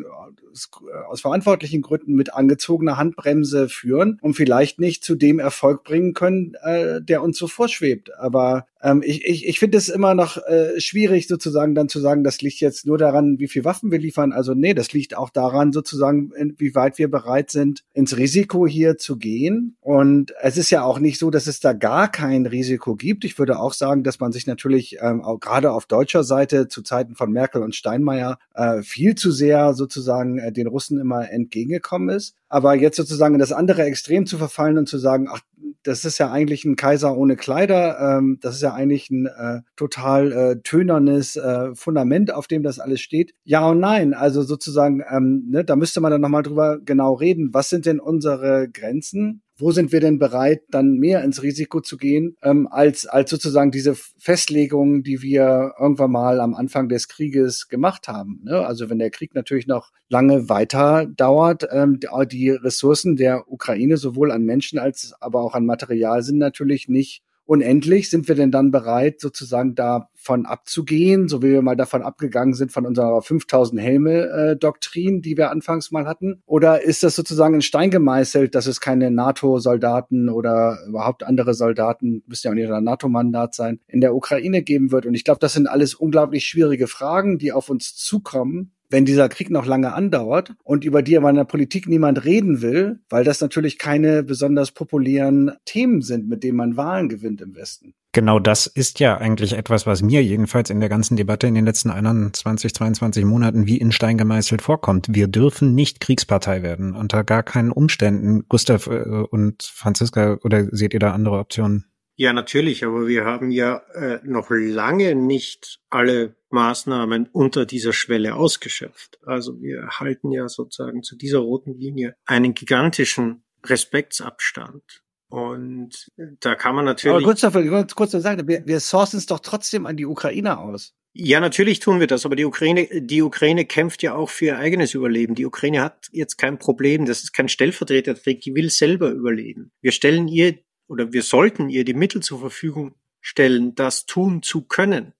[1.09, 6.55] aus verantwortlichen Gründen mit angezogener Handbremse führen und vielleicht nicht zu dem Erfolg bringen können,
[6.63, 8.17] äh, der uns so vorschwebt.
[8.17, 12.23] Aber ähm, ich, ich, ich finde es immer noch äh, schwierig, sozusagen dann zu sagen,
[12.23, 14.31] das liegt jetzt nur daran, wie viel Waffen wir liefern.
[14.31, 18.97] Also nee, das liegt auch daran, sozusagen, wie weit wir bereit sind, ins Risiko hier
[18.97, 19.75] zu gehen.
[19.81, 23.25] Und es ist ja auch nicht so, dass es da gar kein Risiko gibt.
[23.25, 26.83] Ich würde auch sagen, dass man sich natürlich ähm, auch gerade auf deutscher Seite zu
[26.83, 32.09] Zeiten von Merkel und Steinmeier äh, viel zu sehr sozusagen äh, den Russen immer entgegengekommen
[32.09, 32.35] ist.
[32.49, 35.41] Aber jetzt sozusagen in das andere Extrem zu verfallen und zu sagen, ach,
[35.85, 39.61] das ist ja eigentlich ein Kaiser ohne Kleider, ähm, das ist ja eigentlich ein äh,
[39.75, 43.33] total äh, tönernes äh, Fundament, auf dem das alles steht.
[43.43, 47.53] Ja und nein, also sozusagen, ähm, ne, da müsste man dann nochmal drüber genau reden.
[47.53, 49.43] Was sind denn unsere Grenzen?
[49.57, 53.71] Wo sind wir denn bereit, dann mehr ins Risiko zu gehen, ähm, als, als sozusagen
[53.71, 58.41] diese Festlegungen, die wir irgendwann mal am Anfang des Krieges gemacht haben.
[58.43, 58.65] Ne?
[58.65, 61.99] Also wenn der Krieg natürlich noch lange weiter dauert, ähm,
[62.31, 67.23] die Ressourcen der Ukraine sowohl an Menschen als aber auch an Material sind natürlich nicht
[67.45, 68.09] unendlich?
[68.09, 72.71] Sind wir denn dann bereit, sozusagen davon abzugehen, so wie wir mal davon abgegangen sind
[72.71, 76.41] von unserer 5000 Helme-Doktrin, äh, die wir anfangs mal hatten?
[76.45, 82.23] Oder ist das sozusagen in Stein gemeißelt, dass es keine NATO-Soldaten oder überhaupt andere Soldaten,
[82.27, 85.05] müsste ja auch nicht ein NATO-Mandat sein, in der Ukraine geben wird?
[85.05, 89.27] Und ich glaube, das sind alles unglaublich schwierige Fragen, die auf uns zukommen wenn dieser
[89.27, 93.25] Krieg noch lange andauert und über die aber in der Politik niemand reden will, weil
[93.25, 97.93] das natürlich keine besonders populären Themen sind, mit denen man Wahlen gewinnt im Westen.
[98.13, 101.65] Genau das ist ja eigentlich etwas, was mir jedenfalls in der ganzen Debatte in den
[101.65, 105.07] letzten 21, 22 Monaten wie in Stein gemeißelt vorkommt.
[105.11, 108.45] Wir dürfen nicht Kriegspartei werden, unter gar keinen Umständen.
[108.47, 111.83] Gustav äh, und Franziska, oder seht ihr da andere Optionen?
[112.17, 118.35] Ja, natürlich, aber wir haben ja äh, noch lange nicht alle Maßnahmen unter dieser Schwelle
[118.35, 119.19] ausgeschöpft.
[119.25, 125.03] Also wir halten ja sozusagen zu dieser roten Linie einen gigantischen Respektsabstand.
[125.27, 127.15] Und da kann man natürlich.
[127.15, 130.59] Aber kurz, dafür, kurz zu sagen, wir, wir sourcen es doch trotzdem an die Ukraine
[130.59, 130.93] aus.
[131.17, 134.57] Ja, natürlich tun wir das, aber die Ukraine, die Ukraine kämpft ja auch für ihr
[134.59, 135.33] eigenes Überleben.
[135.33, 139.71] Die Ukraine hat jetzt kein Problem, das ist kein Stellvertreterkrieg, die will selber überleben.
[139.81, 144.61] Wir stellen ihr oder wir sollten ihr die Mittel zur Verfügung stellen, das tun zu
[144.63, 145.13] können.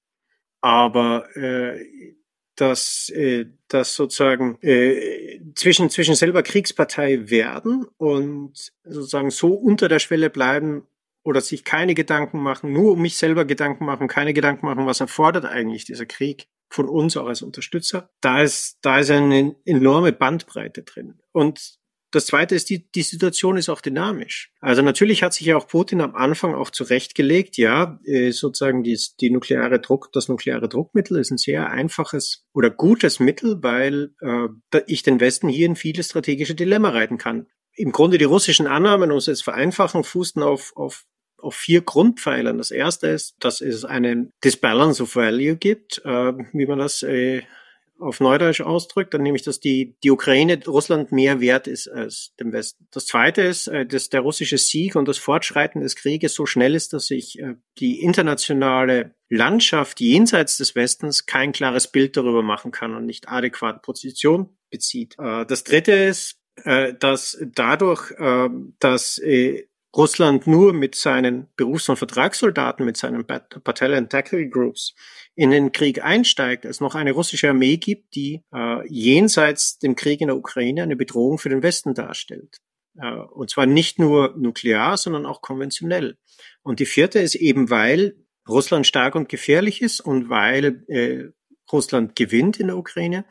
[0.62, 2.16] Aber äh,
[2.56, 10.00] dass, äh, dass sozusagen äh, zwischen, zwischen selber Kriegspartei werden und sozusagen so unter der
[10.00, 10.88] Schwelle bleiben
[11.24, 15.02] oder sich keine Gedanken machen, nur um mich selber Gedanken machen, keine Gedanken machen, was
[15.02, 18.10] erfordert eigentlich dieser Krieg von uns auch als Unterstützer.
[18.22, 21.20] Da ist, da ist eine enorme Bandbreite drin.
[21.32, 21.80] Und
[22.16, 24.52] das Zweite ist, die, die Situation ist auch dynamisch.
[24.62, 28.98] Also natürlich hat sich ja auch Putin am Anfang auch zurechtgelegt, ja, äh, sozusagen die,
[29.20, 34.82] die nukleare Druck, das nukleare Druckmittel ist ein sehr einfaches oder gutes Mittel, weil äh,
[34.88, 37.48] ich den Westen hier in viele strategische Dilemma reiten kann.
[37.74, 41.04] Im Grunde die russischen Annahmen, um es jetzt vereinfachen, fußten auf, auf
[41.38, 42.58] auf vier Grundpfeilern.
[42.58, 47.44] Das erste ist, dass es einen Disbalance of Value gibt, äh, wie man das äh,
[48.00, 52.52] auf Neudeutsch ausdrückt, dann nämlich, dass die, die Ukraine Russland mehr wert ist als dem
[52.52, 52.88] Westen.
[52.92, 56.76] Das zweite ist, äh, dass der russische Sieg und das Fortschreiten des Krieges so schnell
[56.76, 62.72] ist, dass sich äh, die internationale Landschaft jenseits des Westens kein klares Bild darüber machen
[62.72, 65.16] kann und nicht adäquat Position bezieht.
[65.18, 68.14] Äh, das dritte ist, dass dadurch,
[68.80, 69.20] dass
[69.96, 74.94] Russland nur mit seinen Berufs- und Vertragssoldaten, mit seinen Battalion Tactical Groups
[75.36, 80.22] in den Krieg einsteigt, es noch eine russische Armee gibt, die äh, jenseits dem Krieg
[80.22, 82.58] in der Ukraine eine Bedrohung für den Westen darstellt.
[83.00, 86.18] Äh, und zwar nicht nur nuklear, sondern auch konventionell.
[86.62, 88.16] Und die vierte ist eben, weil
[88.48, 91.30] Russland stark und gefährlich ist und weil äh,
[91.72, 93.26] Russland gewinnt in der Ukraine,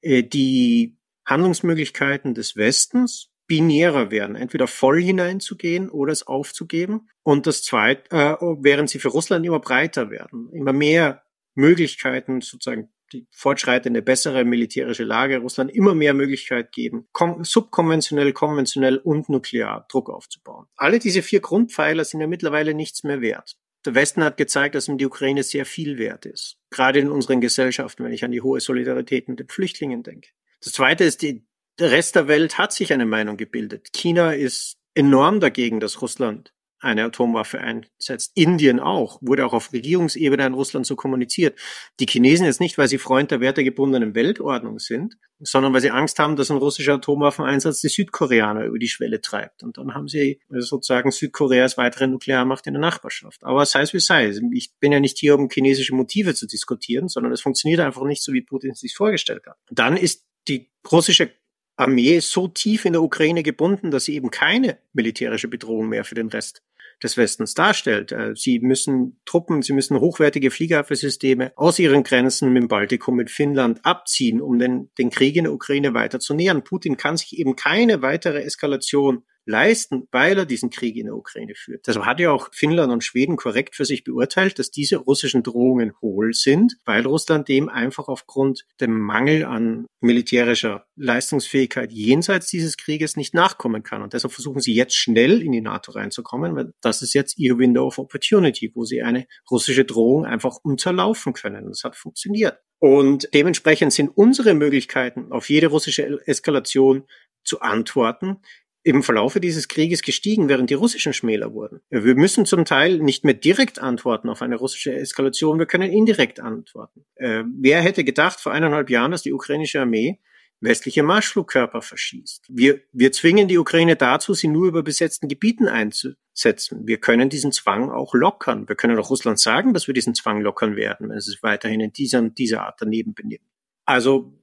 [0.00, 0.96] äh, die
[1.26, 7.08] Handlungsmöglichkeiten des Westens binärer werden, entweder voll hineinzugehen oder es aufzugeben.
[7.22, 11.22] Und das zweite, äh, während sie für Russland immer breiter werden, immer mehr
[11.54, 17.08] Möglichkeiten, sozusagen die fortschreitende, bessere militärische Lage Russland immer mehr Möglichkeit geben,
[17.42, 20.66] subkonventionell, konventionell und nuklear Druck aufzubauen.
[20.76, 23.56] Alle diese vier Grundpfeiler sind ja mittlerweile nichts mehr wert.
[23.84, 26.58] Der Westen hat gezeigt, dass ihm die Ukraine sehr viel wert ist.
[26.70, 30.30] Gerade in unseren Gesellschaften, wenn ich an die hohe Solidarität mit den Flüchtlingen denke.
[30.60, 31.46] Das zweite ist, die,
[31.78, 33.92] der Rest der Welt hat sich eine Meinung gebildet.
[33.92, 38.32] China ist enorm dagegen, dass Russland eine Atomwaffe einsetzt.
[38.34, 41.58] Indien auch, wurde auch auf Regierungsebene in Russland so kommuniziert.
[42.00, 46.18] Die Chinesen jetzt nicht, weil sie Freund der wertegebundenen Weltordnung sind, sondern weil sie Angst
[46.18, 49.62] haben, dass ein russischer Atomwaffeneinsatz die Südkoreaner über die Schwelle treibt.
[49.62, 53.42] Und dann haben sie sozusagen Südkoreas weitere Nuklearmacht in der Nachbarschaft.
[53.42, 54.32] Aber sei es wie sei.
[54.52, 58.22] Ich bin ja nicht hier, um chinesische Motive zu diskutieren, sondern es funktioniert einfach nicht
[58.22, 59.56] so, wie Putin es sich vorgestellt hat.
[59.70, 61.30] Dann ist die russische
[61.76, 66.14] Armee so tief in der Ukraine gebunden, dass sie eben keine militärische Bedrohung mehr für
[66.14, 66.62] den Rest
[67.02, 68.12] des Westens darstellt.
[68.12, 73.30] Äh, sie müssen Truppen, sie müssen hochwertige Fliegerabwehrsysteme aus ihren Grenzen mit dem Baltikum, mit
[73.30, 76.64] Finnland abziehen, um den, den Krieg in der Ukraine weiter zu nähern.
[76.64, 81.54] Putin kann sich eben keine weitere Eskalation leisten, weil er diesen Krieg in der Ukraine
[81.54, 81.86] führt.
[81.86, 85.92] Deshalb hat ja auch Finnland und Schweden korrekt für sich beurteilt, dass diese russischen Drohungen
[86.02, 93.16] hohl sind, weil Russland dem einfach aufgrund dem Mangel an militärischer Leistungsfähigkeit jenseits dieses Krieges
[93.16, 94.02] nicht nachkommen kann.
[94.02, 97.56] Und deshalb versuchen sie jetzt schnell in die NATO reinzukommen, weil das ist jetzt ihr
[97.58, 101.66] Window of Opportunity, wo sie eine russische Drohung einfach unterlaufen können.
[101.68, 102.58] Das hat funktioniert.
[102.78, 107.04] Und dementsprechend sind unsere Möglichkeiten, auf jede russische Eskalation
[107.42, 108.38] zu antworten,
[108.86, 111.80] im Verlaufe dieses Krieges gestiegen, während die russischen Schmäler wurden.
[111.90, 116.38] Wir müssen zum Teil nicht mehr direkt antworten auf eine russische Eskalation, wir können indirekt
[116.38, 117.04] antworten.
[117.16, 120.20] Äh, wer hätte gedacht vor eineinhalb Jahren, dass die ukrainische Armee
[120.60, 122.46] westliche Marschflugkörper verschießt?
[122.48, 126.86] Wir, wir zwingen die Ukraine dazu, sie nur über besetzten Gebieten einzusetzen.
[126.86, 128.68] Wir können diesen Zwang auch lockern.
[128.68, 131.80] Wir können auch Russland sagen, dass wir diesen Zwang lockern werden, wenn es sich weiterhin
[131.80, 133.42] in dieser, dieser Art daneben benimmt.
[133.84, 134.35] Also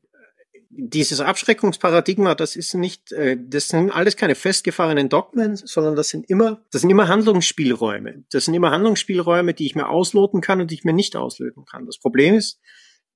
[0.76, 6.30] dieses Abschreckungsparadigma, das ist nicht, äh, das sind alles keine festgefahrenen Dogmen, sondern das sind
[6.30, 8.24] immer, das sind immer Handlungsspielräume.
[8.32, 11.66] Das sind immer Handlungsspielräume, die ich mir ausloten kann und die ich mir nicht auslöten
[11.66, 11.86] kann.
[11.86, 12.60] Das Problem ist,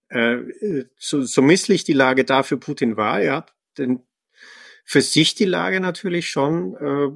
[0.10, 0.38] äh,
[0.98, 3.46] so, so misslich die Lage da für Putin war, ja,
[3.78, 4.04] denn
[4.86, 7.10] für sich die Lage natürlich schon äh,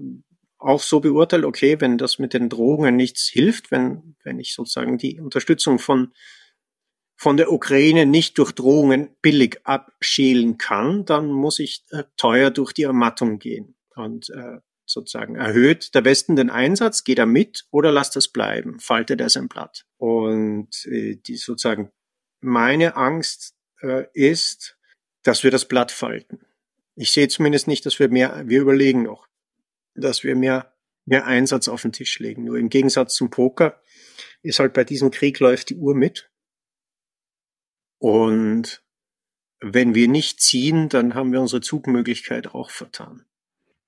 [0.58, 4.98] auch so beurteilt, okay, wenn das mit den Drohungen nichts hilft, wenn, wenn ich sozusagen
[4.98, 6.12] die Unterstützung von
[7.22, 12.74] von der Ukraine nicht durch Drohungen billig abschälen kann, dann muss ich äh, teuer durch
[12.74, 13.76] die Ermattung gehen.
[13.94, 14.58] Und äh,
[14.88, 19.30] sozusagen erhöht der Westen den Einsatz, geht er mit oder lasst es bleiben, faltet er
[19.30, 19.86] sein Blatt.
[19.98, 21.92] Und äh, die sozusagen
[22.40, 23.54] meine Angst
[23.84, 24.80] äh, ist,
[25.22, 26.40] dass wir das Blatt falten.
[26.96, 29.28] Ich sehe zumindest nicht, dass wir mehr, wir überlegen noch,
[29.94, 30.74] dass wir mehr,
[31.06, 32.46] mehr Einsatz auf den Tisch legen.
[32.46, 33.80] Nur im Gegensatz zum Poker
[34.42, 36.31] ist halt bei diesem Krieg läuft die Uhr mit.
[38.02, 38.84] Und
[39.60, 43.26] wenn wir nicht ziehen, dann haben wir unsere Zugmöglichkeit auch vertan.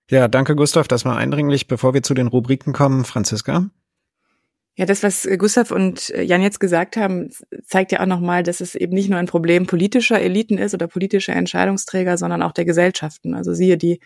[0.08, 1.68] Ja, danke Gustav, das war eindringlich.
[1.68, 3.72] Bevor wir zu den Rubriken kommen, Franziska.
[4.76, 7.30] Ja, das, was Gustav und Jan jetzt gesagt haben,
[7.64, 10.88] zeigt ja auch nochmal, dass es eben nicht nur ein Problem politischer Eliten ist oder
[10.88, 13.36] politischer Entscheidungsträger, sondern auch der Gesellschaften.
[13.36, 14.00] Also siehe die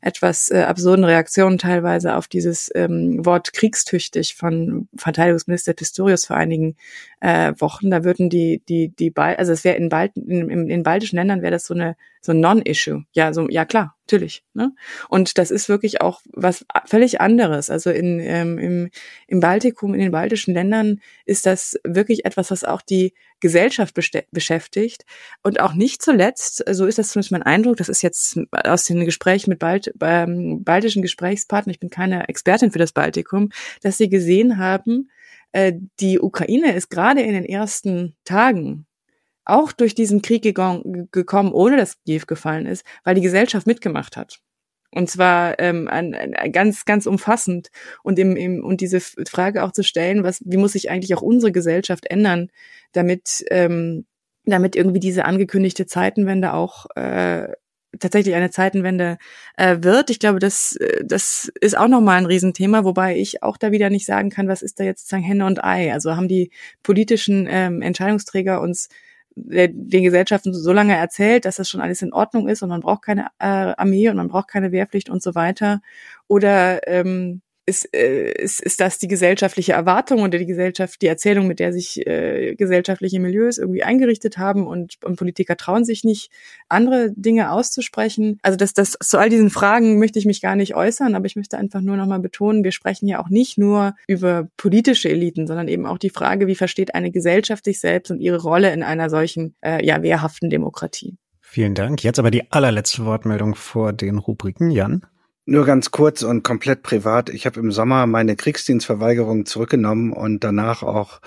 [0.00, 6.76] etwas äh, absurden Reaktionen teilweise auf dieses ähm, Wort kriegstüchtig von Verteidigungsminister Pistorius vor einigen
[7.20, 7.90] äh, Wochen.
[7.90, 11.18] Da würden die, die, die, Bal also es wäre in, Bal in, in, in baltischen
[11.18, 13.04] Ländern wäre das so eine so ein Non-Issue.
[13.12, 14.42] Ja, so, ja klar, natürlich.
[14.54, 14.72] Ne?
[15.10, 17.68] Und das ist wirklich auch was völlig anderes.
[17.68, 18.90] Also in, ähm, im,
[19.26, 23.94] im Baltikum, in den baltischen Ländern ist das wirklich etwas, was auch die Gesellschaft
[24.30, 25.04] beschäftigt.
[25.42, 29.04] Und auch nicht zuletzt, so ist das zumindest mein Eindruck, das ist jetzt aus den
[29.04, 33.50] Gesprächen mit Balt, ähm, baltischen Gesprächspartnern, ich bin keine Expertin für das Baltikum,
[33.82, 35.10] dass sie gesehen haben,
[35.52, 38.86] äh, die Ukraine ist gerade in den ersten Tagen
[39.44, 44.40] auch durch diesen Krieg gekommen, ohne dass Kiew gefallen ist, weil die Gesellschaft mitgemacht hat.
[44.94, 47.70] Und zwar ähm, ein, ein, ganz, ganz umfassend.
[48.04, 51.22] Und, im, im, und diese Frage auch zu stellen, was, wie muss sich eigentlich auch
[51.22, 52.50] unsere Gesellschaft ändern,
[52.92, 54.06] damit, ähm,
[54.44, 57.48] damit irgendwie diese angekündigte Zeitenwende auch äh,
[57.98, 59.18] tatsächlich eine Zeitenwende
[59.56, 60.10] äh, wird.
[60.10, 63.90] Ich glaube, das, äh, das ist auch nochmal ein Riesenthema, wobei ich auch da wieder
[63.90, 65.92] nicht sagen kann, was ist da jetzt sozusagen Henne und Ei.
[65.92, 66.50] Also haben die
[66.84, 68.88] politischen ähm, Entscheidungsträger uns
[69.36, 73.02] den Gesellschaften so lange erzählt, dass das schon alles in Ordnung ist und man braucht
[73.02, 75.80] keine äh, Armee und man braucht keine Wehrpflicht und so weiter.
[76.28, 81.46] Oder ähm, ist, äh, ist, ist das die gesellschaftliche Erwartung oder die Gesellschaft, die Erzählung,
[81.46, 86.30] mit der sich äh, gesellschaftliche Milieus irgendwie eingerichtet haben und, und Politiker trauen sich nicht,
[86.68, 88.38] andere Dinge auszusprechen.
[88.42, 91.36] Also das, das, zu all diesen Fragen möchte ich mich gar nicht äußern, aber ich
[91.36, 95.68] möchte einfach nur nochmal betonen, wir sprechen ja auch nicht nur über politische Eliten, sondern
[95.68, 99.08] eben auch die Frage, wie versteht eine Gesellschaft sich selbst und ihre Rolle in einer
[99.08, 101.16] solchen, äh, ja, wehrhaften Demokratie.
[101.40, 102.02] Vielen Dank.
[102.02, 104.70] Jetzt aber die allerletzte Wortmeldung vor den Rubriken.
[104.70, 105.06] Jan?
[105.46, 107.28] Nur ganz kurz und komplett privat.
[107.28, 111.20] Ich habe im Sommer meine Kriegsdienstverweigerung zurückgenommen und danach auch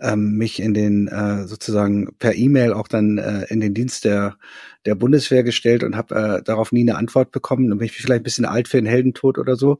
[0.00, 4.36] ähm, mich in den äh, sozusagen per E-Mail auch dann äh, in den Dienst der
[4.86, 7.68] der Bundeswehr gestellt und habe äh, darauf nie eine Antwort bekommen.
[7.68, 9.78] Dann bin ich vielleicht ein bisschen alt für den Heldentod oder so.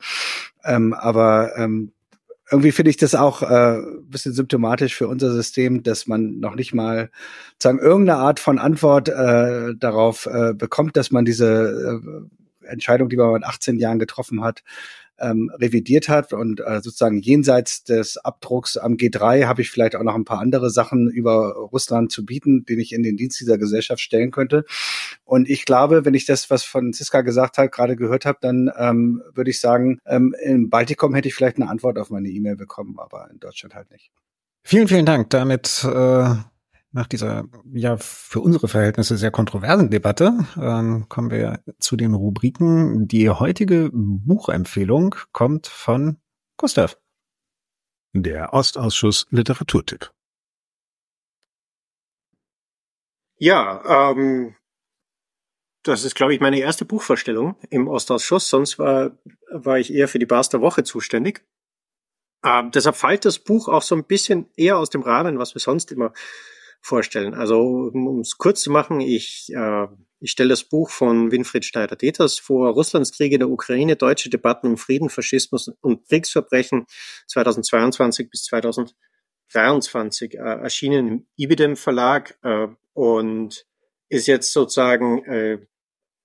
[0.64, 1.93] Ähm, aber ähm,
[2.51, 6.74] irgendwie finde ich das auch äh, bisschen symptomatisch für unser System, dass man noch nicht
[6.74, 7.11] mal
[7.59, 12.39] sagen irgendeine Art von Antwort äh, darauf äh, bekommt, dass man diese äh,
[12.71, 14.62] Entscheidung, die man in 18 Jahren getroffen hat,
[15.21, 20.03] ähm, revidiert hat und äh, sozusagen jenseits des Abdrucks am G3 habe ich vielleicht auch
[20.03, 23.59] noch ein paar andere Sachen über Russland zu bieten, den ich in den Dienst dieser
[23.59, 24.64] Gesellschaft stellen könnte.
[25.25, 29.23] Und ich glaube, wenn ich das, was Franziska gesagt hat, gerade gehört habe, dann ähm,
[29.35, 32.99] würde ich sagen, ähm, im Baltikum hätte ich vielleicht eine Antwort auf meine E-Mail bekommen,
[32.99, 34.11] aber in Deutschland halt nicht.
[34.62, 35.31] Vielen, vielen Dank.
[35.31, 36.35] Damit äh,
[36.93, 43.07] nach dieser ja für unsere Verhältnisse sehr kontroversen Debatte ähm, kommen wir zu den Rubriken.
[43.07, 46.18] Die heutige Buchempfehlung kommt von
[46.57, 46.99] Gustav.
[48.12, 50.11] Der Ostausschuss Literaturtipp.
[53.36, 54.57] Ja, ähm,
[55.82, 58.51] das ist, glaube ich, meine erste Buchvorstellung im Ostausschuss.
[58.51, 59.16] Sonst war,
[59.51, 61.43] war ich eher für die Bars der Woche zuständig.
[62.45, 65.61] Ähm, deshalb fällt das Buch auch so ein bisschen eher aus dem Rahmen, was wir
[65.61, 66.12] sonst immer
[66.81, 67.35] vorstellen.
[67.35, 67.61] Also
[67.93, 69.87] um es kurz zu machen, ich, äh,
[70.20, 74.76] ich stelle das Buch von Winfried Schneider-Deters vor, Russlands Kriege der Ukraine, deutsche Debatten um
[74.76, 76.87] Frieden, Faschismus und Kriegsverbrechen
[77.28, 83.66] 2022 bis 2023, äh, erschienen im Ibidem Verlag äh, und
[84.09, 85.59] ist jetzt sozusagen äh,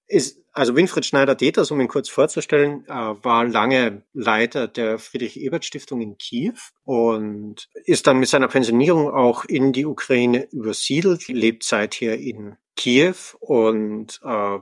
[0.07, 6.17] ist, also Winfried Schneider-Deters, um ihn kurz vorzustellen, äh, war lange Leiter der Friedrich-Ebert-Stiftung in
[6.17, 12.55] Kiew und ist dann mit seiner Pensionierung auch in die Ukraine übersiedelt, lebt seither in
[12.75, 14.59] Kiew und äh,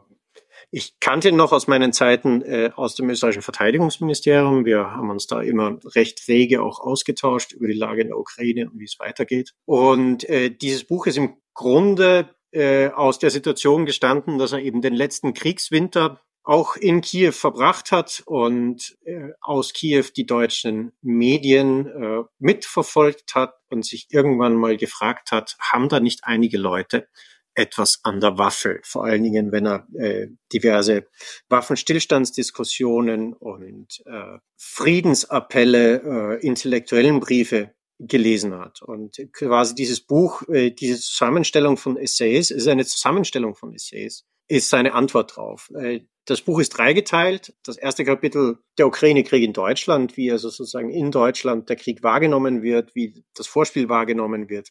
[0.72, 4.66] ich kannte ihn noch aus meinen Zeiten äh, aus dem österreichischen Verteidigungsministerium.
[4.66, 8.70] Wir haben uns da immer recht rege auch ausgetauscht über die Lage in der Ukraine
[8.70, 9.54] und wie es weitergeht.
[9.66, 14.82] Und äh, dieses Buch ist im Grunde äh, aus der Situation gestanden, dass er eben
[14.82, 21.88] den letzten Kriegswinter auch in Kiew verbracht hat und äh, aus Kiew die deutschen Medien
[21.88, 27.08] äh, mitverfolgt hat und sich irgendwann mal gefragt hat, haben da nicht einige Leute
[27.56, 31.08] etwas an der Waffe, vor allen Dingen, wenn er äh, diverse
[31.50, 38.82] Waffenstillstandsdiskussionen und äh, Friedensappelle, äh, intellektuellen Briefe gelesen hat.
[38.82, 44.70] Und quasi dieses Buch, äh, diese Zusammenstellung von Essays, ist eine Zusammenstellung von Essays, ist
[44.70, 45.72] seine Antwort drauf.
[45.76, 47.54] Äh, das Buch ist dreigeteilt.
[47.64, 52.62] Das erste Kapitel, der Ukraine-Krieg in Deutschland, wie also sozusagen in Deutschland der Krieg wahrgenommen
[52.62, 54.70] wird, wie das Vorspiel wahrgenommen wird.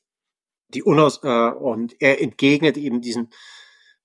[0.69, 3.31] Die Unaus äh, und er entgegnet eben diesen,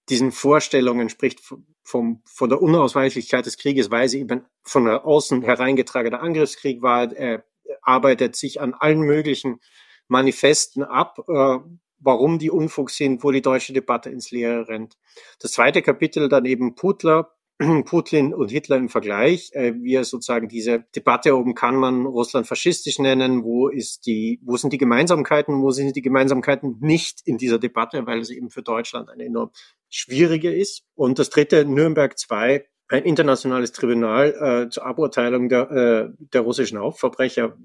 [0.09, 1.39] diesen Vorstellungen, spricht
[1.83, 7.13] vom, von der Unausweichlichkeit des Krieges, weil sie eben von außen hereingetragener Angriffskrieg war.
[7.13, 7.45] Er
[7.81, 9.59] arbeitet sich an allen möglichen
[10.07, 11.57] Manifesten ab, äh,
[11.99, 14.97] warum die Unfug sind, wo die deutsche Debatte ins Leere rennt.
[15.39, 17.33] Das zweite Kapitel dann eben Putler,
[17.85, 22.99] Putin und Hitler im Vergleich, äh, er sozusagen diese Debatte oben kann man Russland faschistisch
[22.99, 27.57] nennen, wo ist die, wo sind die Gemeinsamkeiten, wo sind die Gemeinsamkeiten nicht in dieser
[27.57, 29.49] Debatte, weil es eben für Deutschland eine enorm
[29.89, 30.83] schwierige ist.
[30.93, 36.79] Und das dritte, Nürnberg 2, ein internationales Tribunal äh, zur Aburteilung der, äh, der russischen
[36.79, 37.57] Hauptverbrecher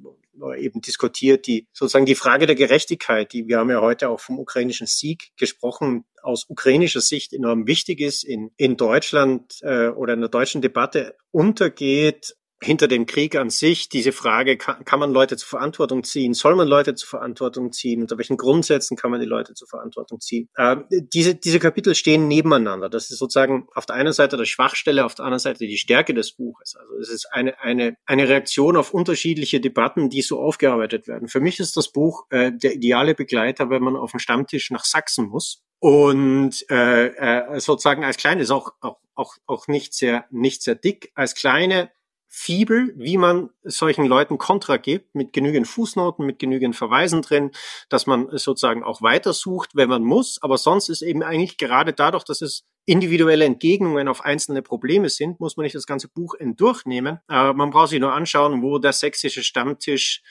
[0.56, 4.38] eben diskutiert, die sozusagen die Frage der Gerechtigkeit, die wir haben ja heute auch vom
[4.38, 10.20] ukrainischen Sieg gesprochen, aus ukrainischer Sicht enorm wichtig ist, in, in Deutschland äh, oder in
[10.20, 15.36] der deutschen Debatte untergeht, hinter dem Krieg an sich diese Frage, kann, kann man Leute
[15.36, 16.34] zur Verantwortung ziehen?
[16.34, 18.02] Soll man Leute zur Verantwortung ziehen?
[18.02, 20.48] Unter welchen Grundsätzen kann man die Leute zur Verantwortung ziehen?
[20.56, 22.88] Äh, diese, diese Kapitel stehen nebeneinander.
[22.88, 26.14] Das ist sozusagen auf der einen Seite der Schwachstelle, auf der anderen Seite die Stärke
[26.14, 26.76] des Buches.
[26.76, 31.28] Also es ist eine, eine, eine Reaktion auf unterschiedliche Debatten, die so aufgearbeitet werden.
[31.28, 34.84] Für mich ist das Buch äh, der ideale Begleiter, wenn man auf den Stammtisch nach
[34.84, 35.62] Sachsen muss.
[35.82, 40.76] Und äh, äh, sozusagen als kleine ist auch, auch, auch, auch nicht sehr nicht sehr
[40.76, 41.10] dick.
[41.16, 41.90] Als kleine
[42.34, 47.50] Fibel, wie man solchen Leuten Kontra gibt, mit genügend Fußnoten, mit genügend Verweisen drin,
[47.90, 50.42] dass man sozusagen auch weitersucht, wenn man muss.
[50.42, 55.40] Aber sonst ist eben eigentlich gerade dadurch, dass es individuelle Entgegnungen auf einzelne Probleme sind,
[55.40, 57.18] muss man nicht das ganze Buch durchnehmen.
[57.26, 60.22] Aber man braucht sich nur anschauen, wo der sächsische Stammtisch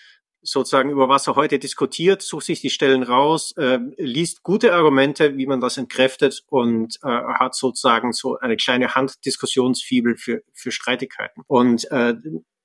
[0.41, 5.37] sozusagen über was er heute diskutiert, sucht sich die Stellen raus, äh, liest gute Argumente,
[5.37, 11.43] wie man das entkräftet und äh, hat sozusagen so eine kleine Handdiskussionsfibel für, für Streitigkeiten.
[11.47, 12.15] Und äh,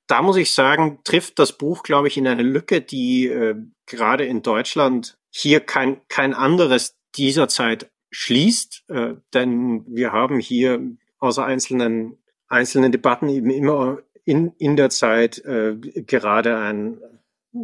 [0.07, 3.57] da muss ich sagen, trifft das Buch, glaube ich, in eine Lücke, die äh,
[3.87, 10.81] gerade in Deutschland hier kein, kein anderes dieser Zeit schließt, äh, denn wir haben hier
[11.18, 12.18] außer einzelnen
[12.49, 16.99] einzelnen Debatten eben immer in, in der Zeit äh, gerade ein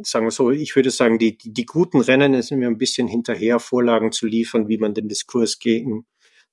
[0.03, 3.09] sagen wir so, ich würde sagen, die, die, die guten Rennen sind mir ein bisschen
[3.09, 6.07] hinterher, Vorlagen zu liefern, wie man den Diskurs gegen,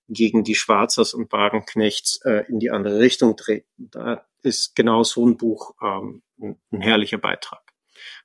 [0.08, 3.66] gegen die Schwarzers und Wagenknechts äh, in die andere Richtung dreht.
[3.78, 7.62] Da ist genau so ein Buch ähm, ein, herrlicher Beitrag.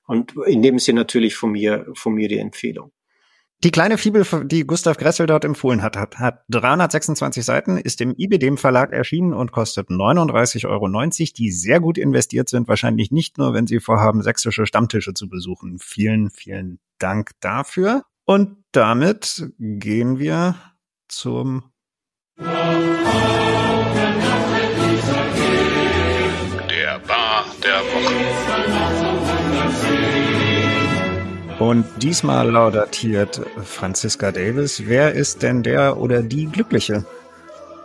[0.07, 2.93] Und in dem Sinne natürlich von mir, von mir die Empfehlung.
[3.65, 8.15] Die kleine Fibel, die Gustav Gressel dort empfohlen hat, hat, hat 326 Seiten, ist im
[8.15, 10.87] IBDM Verlag erschienen und kostet 39,90 Euro,
[11.35, 12.69] die sehr gut investiert sind.
[12.69, 15.79] Wahrscheinlich nicht nur, wenn Sie vorhaben, sächsische Stammtische zu besuchen.
[15.79, 18.03] Vielen, vielen Dank dafür.
[18.27, 20.57] Und damit gehen wir
[21.09, 21.65] zum
[26.69, 28.54] der Bar der Woche.
[31.65, 34.83] Und diesmal laudatiert Franziska Davis.
[34.85, 37.07] Wer ist denn der oder die Glückliche?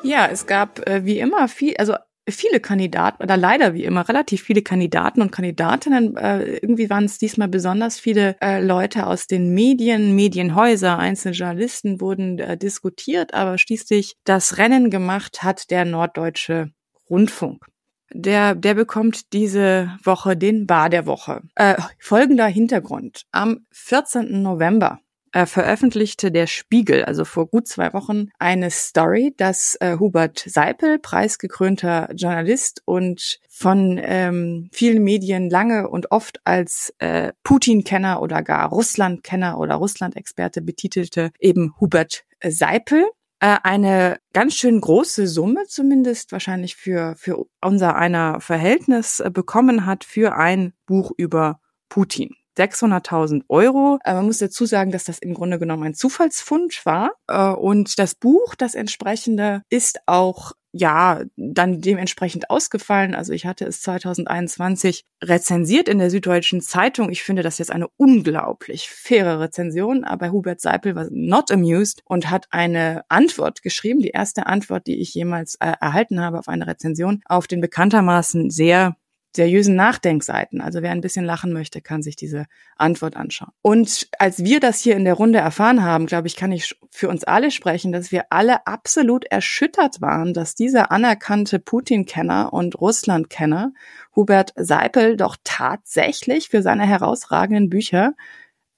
[0.03, 1.93] Ja, es gab äh, wie immer viel, also
[2.27, 6.17] viele Kandidaten oder leider wie immer relativ viele Kandidaten und Kandidatinnen.
[6.17, 12.01] Äh, irgendwie waren es diesmal besonders viele äh, Leute aus den Medien, Medienhäuser, einzelne Journalisten
[12.01, 16.73] wurden äh, diskutiert, aber schließlich das Rennen gemacht hat der Norddeutsche
[17.09, 17.65] Rundfunk.
[18.11, 21.41] Der, der bekommt diese Woche den Bar der Woche.
[21.55, 23.23] Äh, folgender Hintergrund.
[23.31, 24.41] Am 14.
[24.41, 24.99] November
[25.31, 30.99] äh, veröffentlichte der Spiegel, also vor gut zwei Wochen, eine Story, dass äh, Hubert Seipel,
[30.99, 38.69] preisgekrönter Journalist und von ähm, vielen Medien lange und oft als äh, Putin-Kenner oder gar
[38.69, 43.05] Russland-Kenner oder Russland-Experte betitelte, eben Hubert Seipel,
[43.39, 49.85] äh, eine ganz schön große Summe zumindest wahrscheinlich für, für unser einer Verhältnis äh, bekommen
[49.85, 52.35] hat für ein Buch über Putin.
[52.57, 53.99] 600.000 Euro.
[54.03, 57.11] Äh, man muss dazu sagen, dass das im Grunde genommen ein Zufallsfund war.
[57.59, 63.15] Und das Buch, das entsprechende, ist auch ja, dann dementsprechend ausgefallen.
[63.15, 67.09] Also ich hatte es 2021 rezensiert in der Süddeutschen Zeitung.
[67.09, 72.29] Ich finde das jetzt eine unglaublich faire Rezension, aber Hubert Seipel war not amused und
[72.29, 76.67] hat eine Antwort geschrieben, die erste Antwort, die ich jemals äh, erhalten habe auf eine
[76.67, 78.95] Rezension, auf den bekanntermaßen sehr
[79.35, 80.59] seriösen Nachdenkseiten.
[80.61, 82.45] Also wer ein bisschen lachen möchte, kann sich diese
[82.75, 83.51] Antwort anschauen.
[83.61, 87.09] Und als wir das hier in der Runde erfahren haben, glaube ich, kann ich für
[87.09, 93.73] uns alle sprechen, dass wir alle absolut erschüttert waren, dass dieser anerkannte Putin-Kenner und Russland-Kenner
[94.15, 98.13] Hubert Seipel doch tatsächlich für seine herausragenden Bücher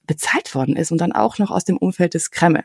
[0.06, 2.64] bezahlt worden ist und dann auch noch aus dem Umfeld des Kreml.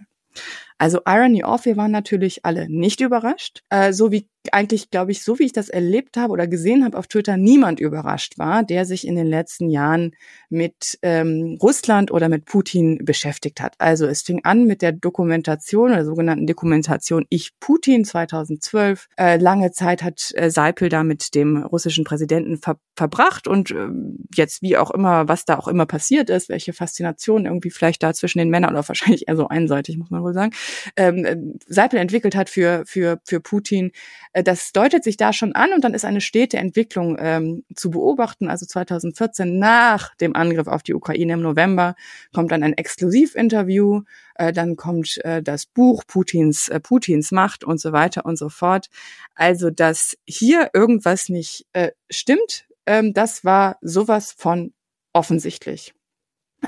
[0.77, 5.23] Also Irony off, wir waren natürlich alle nicht überrascht, äh, so wie eigentlich, glaube ich,
[5.23, 8.85] so wie ich das erlebt habe oder gesehen habe auf Twitter, niemand überrascht war, der
[8.85, 10.11] sich in den letzten Jahren
[10.49, 13.75] mit ähm, Russland oder mit Putin beschäftigt hat.
[13.77, 19.07] Also es fing an mit der Dokumentation oder sogenannten Dokumentation Ich Putin 2012.
[19.17, 23.89] Äh, lange Zeit hat äh, Seipel da mit dem russischen Präsidenten ver verbracht und äh,
[24.33, 28.11] jetzt wie auch immer, was da auch immer passiert ist, welche Faszination irgendwie vielleicht da
[28.11, 30.51] zwischen den Männern oder wahrscheinlich eher so einseitig, muss man wohl sagen,
[30.95, 33.91] ähm, Seipel entwickelt hat für, für, für Putin,
[34.33, 37.89] äh, das deutet sich da schon an und dann ist eine stete Entwicklung ähm, zu
[37.89, 38.49] beobachten.
[38.49, 41.95] Also 2014 nach dem Angriff auf die Ukraine im November
[42.33, 44.03] kommt dann ein Exklusivinterview,
[44.35, 48.49] äh, dann kommt äh, das Buch Putins, äh, Putins Macht und so weiter und so
[48.49, 48.87] fort.
[49.35, 54.73] Also, dass hier irgendwas nicht äh, stimmt, ähm, das war sowas von
[55.13, 55.93] offensichtlich.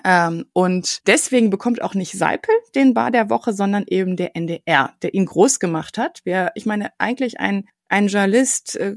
[0.03, 4.93] Ähm, und deswegen bekommt auch nicht Seipel den Bar der Woche, sondern eben der NDR,
[5.01, 6.21] der ihn groß gemacht hat.
[6.23, 8.93] Wer, ich meine, eigentlich ein, ein Journalist, äh,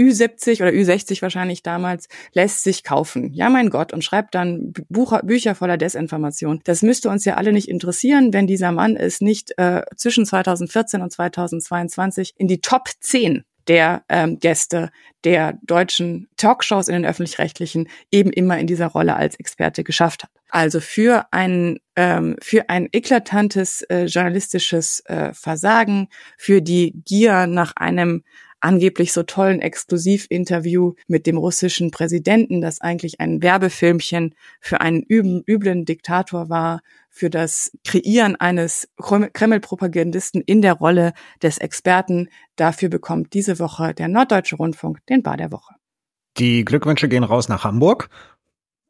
[0.00, 3.32] Ü70 oder Ü60 wahrscheinlich damals, lässt sich kaufen.
[3.32, 6.60] Ja, mein Gott, und schreibt dann Bucher, Bücher voller Desinformation.
[6.64, 11.02] Das müsste uns ja alle nicht interessieren, wenn dieser Mann es nicht äh, zwischen 2014
[11.02, 14.90] und 2022 in die Top 10 der ähm, Gäste
[15.24, 20.30] der deutschen Talkshows in den öffentlich-rechtlichen eben immer in dieser Rolle als Experte geschafft hat.
[20.48, 27.72] Also für ein ähm, für ein eklatantes äh, journalistisches äh, Versagen, für die Gier nach
[27.76, 28.24] einem
[28.62, 35.84] angeblich so tollen Exklusivinterview mit dem russischen Präsidenten, das eigentlich ein Werbefilmchen für einen üblen
[35.84, 36.80] Diktator war,
[37.10, 41.12] für das Kreieren eines Kreml-Propagandisten in der Rolle
[41.42, 42.28] des Experten.
[42.56, 45.74] Dafür bekommt diese Woche der Norddeutsche Rundfunk den Bar der Woche.
[46.38, 48.08] Die Glückwünsche gehen raus nach Hamburg.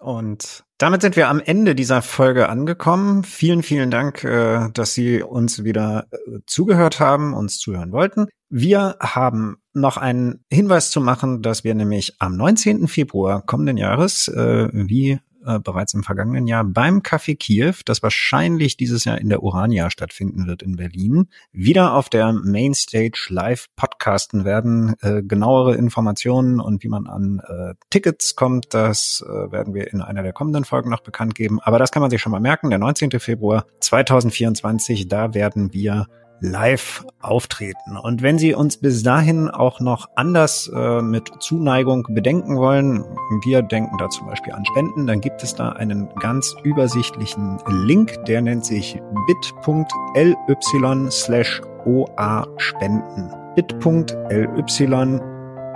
[0.02, 3.22] Und damit sind wir am Ende dieser Folge angekommen.
[3.22, 8.26] Vielen, vielen Dank, äh, dass Sie uns wieder äh, zugehört haben, uns zuhören wollten.
[8.48, 12.88] Wir haben noch einen Hinweis zu machen, dass wir nämlich am 19.
[12.88, 18.76] Februar kommenden Jahres, äh, wie äh, bereits im vergangenen Jahr beim Café Kiew, das wahrscheinlich
[18.76, 24.44] dieses Jahr in der Urania stattfinden wird in Berlin, wieder auf der Mainstage live podcasten
[24.44, 24.94] werden.
[25.00, 30.00] Äh, genauere Informationen und wie man an äh, Tickets kommt, das äh, werden wir in
[30.00, 31.60] einer der kommenden Folgen noch bekannt geben.
[31.60, 32.70] Aber das kann man sich schon mal merken.
[32.70, 33.10] Der 19.
[33.20, 36.06] Februar 2024, da werden wir
[36.42, 37.96] live auftreten.
[37.96, 43.04] Und wenn Sie uns bis dahin auch noch anders äh, mit Zuneigung bedenken wollen,
[43.44, 48.24] wir denken da zum Beispiel an Spenden, dann gibt es da einen ganz übersichtlichen Link,
[48.26, 53.30] der nennt sich bit.ly slash oa spenden.
[53.54, 55.20] bit.ly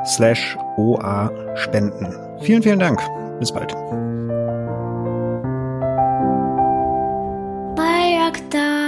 [0.04, 2.12] slash oa spenden.
[2.40, 3.00] Vielen, vielen Dank.
[3.38, 3.72] Bis bald.
[7.76, 8.85] Bayraktar